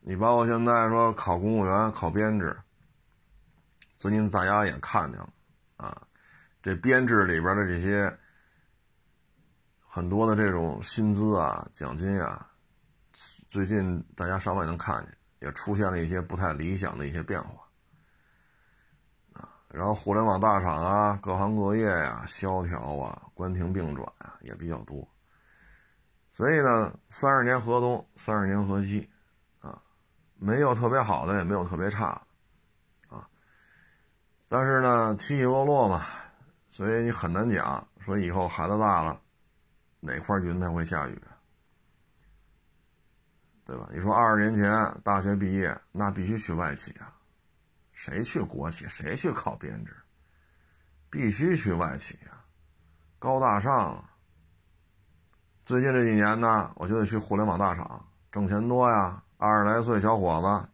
[0.00, 2.56] 你包括现在说考公务员、考编制，
[4.00, 5.30] 最近大家也看见了
[5.76, 6.00] 啊，
[6.62, 8.10] 这编制里边的这些
[9.78, 12.50] 很多的这种薪资啊、奖金啊，
[13.50, 17.62] 最近大家稍微能看见，也出现了一些不太理想的一些变化
[19.34, 19.46] 啊。
[19.68, 25.06] 然后互联网大厂啊，各行各业呀，萧条啊，关停并转啊，也比较多。
[26.32, 29.10] 所以呢，三十年河东，三十年河西。
[29.60, 29.78] 啊
[30.36, 32.18] 没有特别好的，也没有特别差，
[34.52, 36.04] 但是呢，起起落落嘛，
[36.70, 39.20] 所以你很难讲说以后孩子大了，
[40.00, 41.16] 哪块云才会下雨，
[43.64, 43.88] 对吧？
[43.92, 47.14] 你说二十年前大学毕业，那必须去外企啊，
[47.92, 48.88] 谁去国企？
[48.88, 49.94] 谁去考编制？
[51.08, 52.42] 必须去外企啊，
[53.20, 54.04] 高大上。
[55.64, 59.22] 最近这几年呢，我就得去互联网大厂，挣钱多呀。
[59.36, 60.68] 二十来岁小伙子，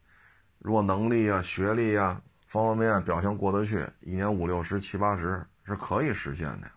[0.61, 6.71] 如果能力啊、学历啊方方面面表现过得去，一年五六十、七八十是可以实现的。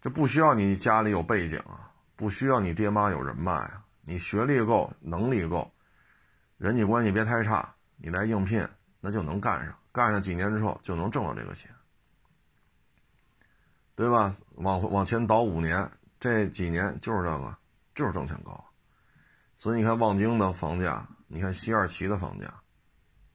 [0.00, 5.70] 这不需要你家里有背景啊，不需要你爹妈有人脉啊，你学历够、能力够，
[6.56, 8.66] 人际关系别太差，你来应聘
[9.00, 9.74] 那就能干上。
[9.92, 11.68] 干上几年之后就能挣到这个钱，
[13.96, 14.34] 对吧？
[14.54, 17.58] 往往前倒五年，这几年就是这个，
[17.94, 18.64] 就是挣钱高。
[19.58, 22.59] 所以你看望京的房价，你看西二旗的房价，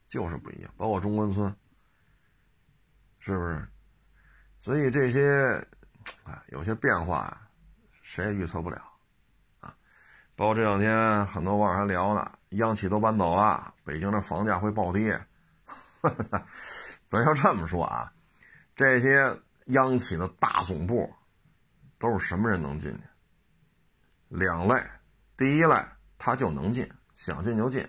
[0.08, 1.54] 就是不一样，包括中关村，
[3.18, 3.68] 是不是？
[4.60, 5.66] 所以这些，
[6.24, 7.36] 哎，有些变化，
[8.02, 8.82] 谁也预测不了，
[9.60, 9.74] 啊，
[10.34, 15.20] 包括这两天很多网上还聊呢，央企都搬走了，北京的房价会暴跌。
[17.06, 18.12] 咱要这么说啊，
[18.74, 21.12] 这些央企的大总部，
[21.98, 23.00] 都是什么人能进去？
[24.28, 24.82] 两类，
[25.36, 25.74] 第一类。
[26.18, 27.86] 他就能进，想进就进，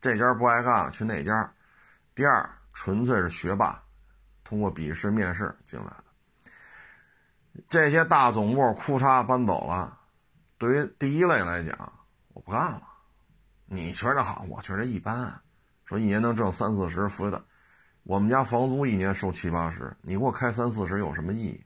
[0.00, 1.52] 这家不爱干了去那家。
[2.14, 3.82] 第二，纯粹是学霸，
[4.42, 6.04] 通过笔试、面试进来的。
[7.68, 9.98] 这些大总部哭嚓搬走了。
[10.58, 11.92] 对于第一类来讲，
[12.32, 12.82] 我不干了。
[13.66, 15.40] 你觉得好，我觉得一般。
[15.84, 17.44] 说一年能挣三四十，服的。
[18.02, 21.64] 我们家房租一年收七八十，你给我开三四十有什么意义？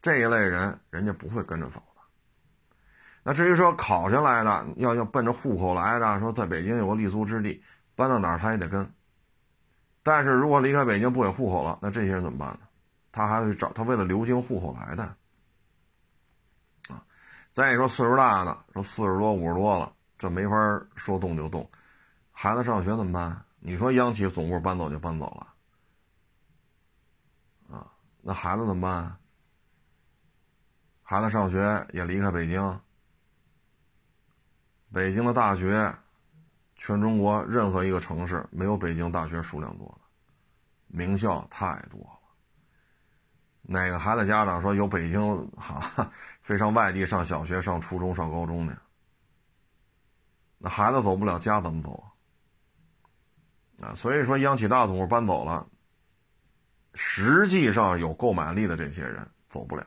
[0.00, 1.82] 这一类人，人家不会跟着走。
[3.28, 7.60] 那至于说考下来的，要要奔着户口来的，说在北京有个立足之地，
[7.96, 8.88] 搬到哪儿他也得跟。
[10.04, 12.60] 但是如果离开北京不给户口了，那这些人怎么办呢？
[13.10, 15.02] 他还得找他为了留京户口来的
[16.88, 17.02] 啊。
[17.50, 20.56] 再一说岁数大的，说四十多五十多了，这没法
[20.94, 21.68] 说动就动。
[22.30, 23.44] 孩子上学怎么办？
[23.58, 25.26] 你说央企总部搬走就搬走
[27.68, 27.90] 了啊？
[28.22, 29.16] 那孩子怎么办？
[31.02, 32.80] 孩子上学也离开北京。
[34.96, 35.94] 北京的大学，
[36.74, 40.00] 全中国任何一个城市没有北京大学数量多的，
[40.86, 42.18] 名校太多了。
[43.60, 48.74] 哪个孩子家长说有北京哈，非上外地上小学、上初中、上高中的？
[50.56, 52.02] 那孩子走不了，家怎么走
[53.78, 53.88] 啊？
[53.88, 55.68] 啊，所以说央企大总部搬走了，
[56.94, 59.86] 实际上有购买力的这些人走不了。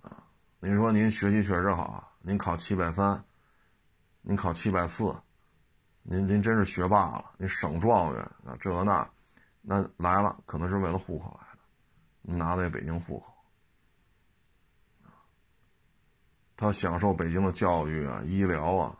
[0.00, 0.22] 啊，
[0.60, 2.06] 您说您学习确实好啊。
[2.22, 3.24] 您考七百三，
[4.20, 5.14] 您考七百四，
[6.02, 9.10] 您您真是学霸了，您省状元啊，这那，
[9.62, 13.34] 那来了可能是为了户口来的，拿的北京户口，
[16.56, 18.98] 他享受北京的教育啊、医疗啊，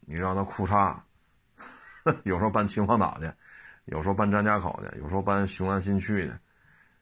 [0.00, 0.98] 你让他裤衩，
[2.24, 3.30] 有时候搬秦皇岛去，
[3.84, 6.32] 有时候搬张家口去，有时候搬雄安新区去，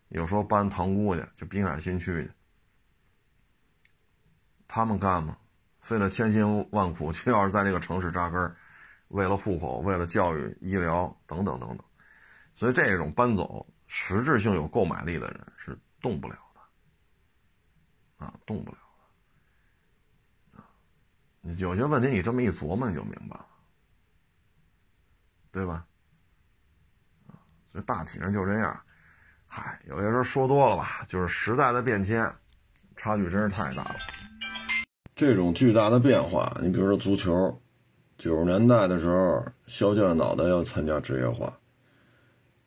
[0.08, 2.32] 有时候搬塘沽去，就滨海新区去。
[4.66, 5.36] 他们干吗？
[5.81, 8.57] 费了千辛万苦，就 要是在这个城市扎根
[9.09, 11.85] 为了户口，为了教育、医疗等等等等。
[12.55, 18.78] 所以这种搬走，实质性有购买力的人是动不了的，啊，动不了
[20.53, 20.61] 的。
[20.61, 20.68] 啊，
[21.59, 23.47] 有些问题你这么一琢磨，你就明白了，
[25.51, 25.87] 对吧？
[27.72, 28.81] 所以大体上就这样。
[29.47, 32.33] 嗨，有些时候说多了吧，就是时代的变迁，
[32.95, 33.97] 差距真是太大了。
[35.20, 37.54] 这种巨大的变化，你比如说足球，
[38.16, 41.44] 九十年代的时候，削尖了脑袋要参加职业化，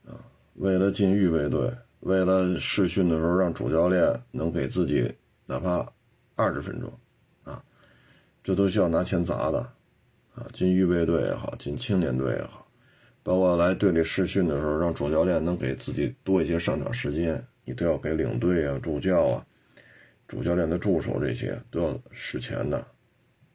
[0.06, 0.14] 啊，
[0.54, 5.12] 为了进预备队，为了试训的时候让主教练能给自己
[5.48, 5.84] 哪怕
[6.36, 6.94] 二十分钟，
[7.44, 7.60] 啊，
[8.44, 9.58] 这都需要拿钱砸的，
[10.36, 12.68] 啊，进预备队也好，进青年队也好。
[13.24, 19.44] 包括来队里试训的时候，让主教练能给自己多一些上场时间，你都要给领队啊、助教啊、
[20.28, 22.86] 主教练的助手这些都要使钱的，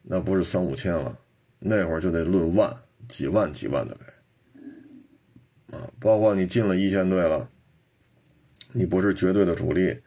[0.03, 1.19] 那不是三五千了，
[1.59, 2.77] 那会儿就得论万、
[3.09, 3.97] 几万、几万的
[5.71, 5.91] 给啊。
[5.99, 7.49] 包括你进了一线队了，
[8.73, 9.99] 你不是绝对的主力，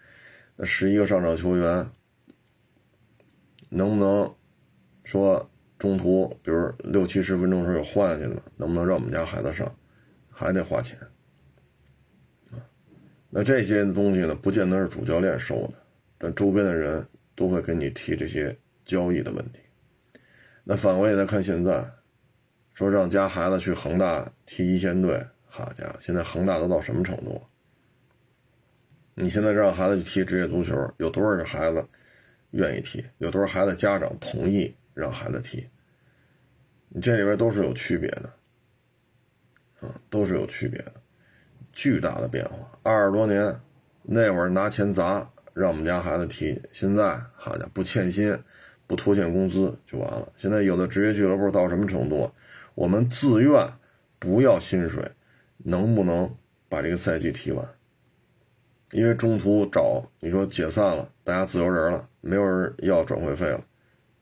[0.56, 1.90] 那十一个上场球员
[3.70, 4.34] 能不能
[5.04, 5.48] 说？
[5.82, 9.76] 中途，比如六七十分钟时候有换下去的，能不能让我们家孩子上？
[10.30, 10.96] 还得花钱
[12.52, 12.62] 啊。
[13.32, 15.81] 那这些东西呢，不见得是主教练收的，
[16.24, 17.04] 但周边的人
[17.34, 18.56] 都会跟你提这些
[18.86, 19.60] 交易的问题。
[20.64, 21.84] 那反过来再看现在，
[22.76, 27.42] 说让家孩子去恒大踢一线队，好家伙，现在恒大都到什么程度？
[29.16, 31.84] 你现在让孩子去踢职业足球，有多少孩子
[32.52, 33.04] 愿意踢？
[33.18, 34.76] 有多少孩子家长同意？
[34.94, 35.68] 让孩子踢，
[36.90, 38.34] 你这里边都是有区别的，
[39.80, 40.94] 啊，都是有区别的，
[41.72, 42.78] 巨大的变化。
[42.84, 43.60] 二十多年
[44.04, 48.38] 那会儿拿钱砸让我们家孩子踢，现在好家伙不欠薪，
[48.88, 50.32] 不拖欠工资就完了。
[50.38, 52.32] 现在有的职业俱乐部到什么程度？
[52.76, 53.68] 我们自愿
[54.20, 55.04] 不要薪水，
[55.58, 56.34] 能不能
[56.70, 57.68] 把这个赛季踢完？
[58.92, 63.64] 因为中途找你说解散了，大家自由人了，没有人要转会费了。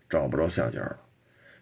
[0.09, 0.99] 找不着下家了，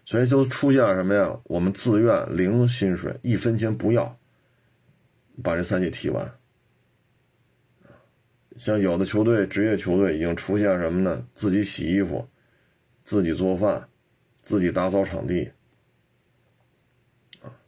[0.06, 1.38] 所以就出现了什么呀？
[1.44, 4.18] 我们自愿零薪水，一分钱不要，
[5.42, 6.37] 把这赛季踢完。
[8.58, 11.24] 像有的球队，职业球队已经出现什么呢？
[11.32, 12.28] 自己洗衣服，
[13.02, 13.88] 自己做饭，
[14.42, 15.50] 自己打扫场地。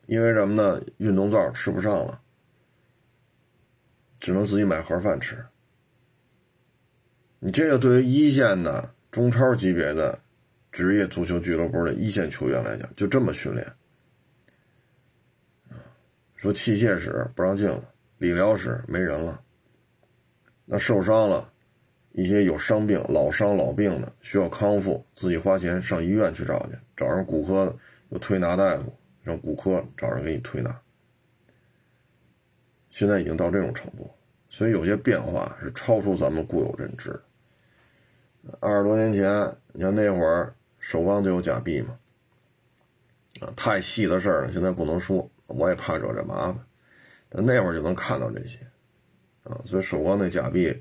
[0.06, 0.82] 因为什么呢？
[0.98, 2.20] 运动灶吃不上了，
[4.18, 5.46] 只能自己买盒饭吃。
[7.38, 10.18] 你这个对于一线的、中超级别的。
[10.72, 13.66] 职业足球俱乐部的一线球员来讲，就这么训练。
[16.36, 19.42] 说器械室不让进了，理疗室没人了。
[20.70, 21.52] 那受伤了，
[22.12, 27.76] 一些有伤病、老伤老病的需要康复，自己花钱上医院去找去，找上骨科的
[28.10, 30.80] 有推拿大夫，让骨科找人给你推拿。
[32.88, 34.08] 现在已经到这种程度，
[34.48, 37.20] 所以有些变化是超出咱们固有认知。
[38.60, 40.54] 二十多年前，你看那会儿。
[40.82, 41.98] 首钢就有假币嘛，
[43.42, 46.56] 啊，太细的事儿了，现在不能说，我也怕惹这麻烦。
[47.28, 48.58] 但那会儿就能看到这些，
[49.50, 50.80] 啊，所以首钢那假币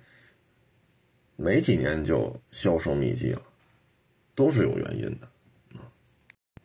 [1.35, 3.41] 没几年就销声匿迹了，
[4.35, 5.27] 都是有原因的。
[5.79, 5.83] 啊，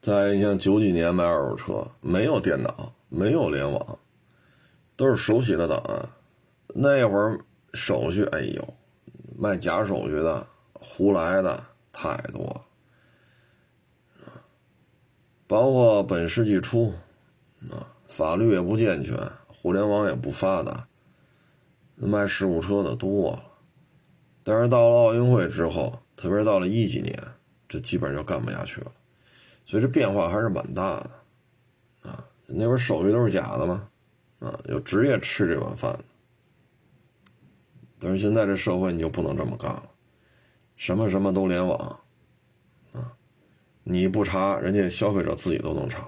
[0.03, 3.99] 再你像九几年买二手车，没有电脑，没有联网，
[4.97, 6.09] 都是手写的档案。
[6.75, 7.41] 那会儿
[7.73, 8.75] 手续，哎呦，
[9.39, 12.61] 卖假手续的、胡来的太多了。
[15.47, 16.95] 包括本世纪初，
[17.71, 20.89] 啊，法律也不健全，互联网也不发达，
[21.97, 23.43] 卖事故车的多了。
[24.43, 27.17] 但是到了奥运会之后，特别是到了一几年，
[27.69, 28.93] 这基本上就干不下去了。
[29.65, 33.89] 所以这变化还是蛮大的，啊，那边手续都是假的嘛，
[34.41, 36.05] 啊，有职业吃这碗饭的。
[37.99, 39.91] 但是现在这社会你就不能这么干了，
[40.77, 41.79] 什么什么都联网
[42.93, 43.17] 啊。
[43.85, 46.03] 你不查，人家消费者自己都能查，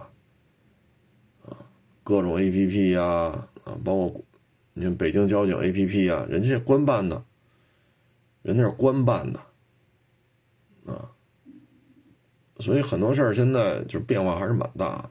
[1.46, 1.56] 啊，
[2.02, 4.22] 各种 A P P 呀，啊，包括
[4.78, 7.24] 你看北京交警 A P P 啊，人家是官办的，
[8.42, 9.40] 人家是官办的，
[10.84, 11.10] 啊，
[12.58, 15.10] 所以很多事儿现在就变化还是蛮大的。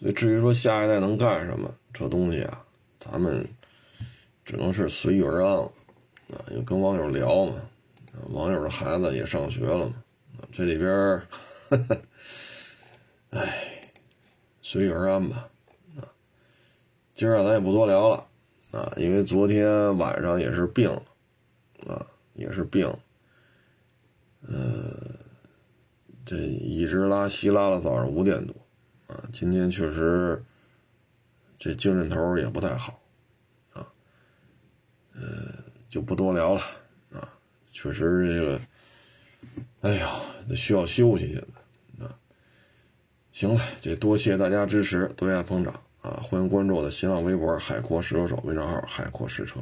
[0.00, 2.66] 所以至于说下一代能干什么，这东西啊，
[2.98, 3.46] 咱们
[4.44, 5.72] 只能是随遇而安了，
[6.32, 7.54] 啊，因为跟网友聊嘛，
[8.30, 9.94] 网友的孩子也上学了呢，
[10.50, 11.22] 这里边，
[13.30, 13.92] 哎，
[14.60, 15.48] 随遇而安吧，
[17.16, 18.26] 今儿啊咱也不多聊了，
[18.78, 21.02] 啊，因为昨天晚上也是病了，
[21.86, 22.86] 啊，也是病，
[24.42, 24.54] 呃，
[26.26, 28.54] 这一直拉稀拉了早上五点多，
[29.06, 30.44] 啊，今天确实
[31.58, 33.00] 这精神头也不太好，
[33.72, 33.88] 啊，
[35.14, 35.54] 呃，
[35.88, 36.60] 就不多聊了
[37.14, 37.26] 啊。
[37.72, 38.60] 确实，这个，
[39.80, 41.42] 哎呀，得需要休息现
[41.98, 42.18] 在啊。
[43.32, 46.20] 行了，这多谢大家支持，多谢捧场啊！
[46.22, 49.60] 欢迎关注我的新浪微博“海阔试车手”微信号“海阔试车”。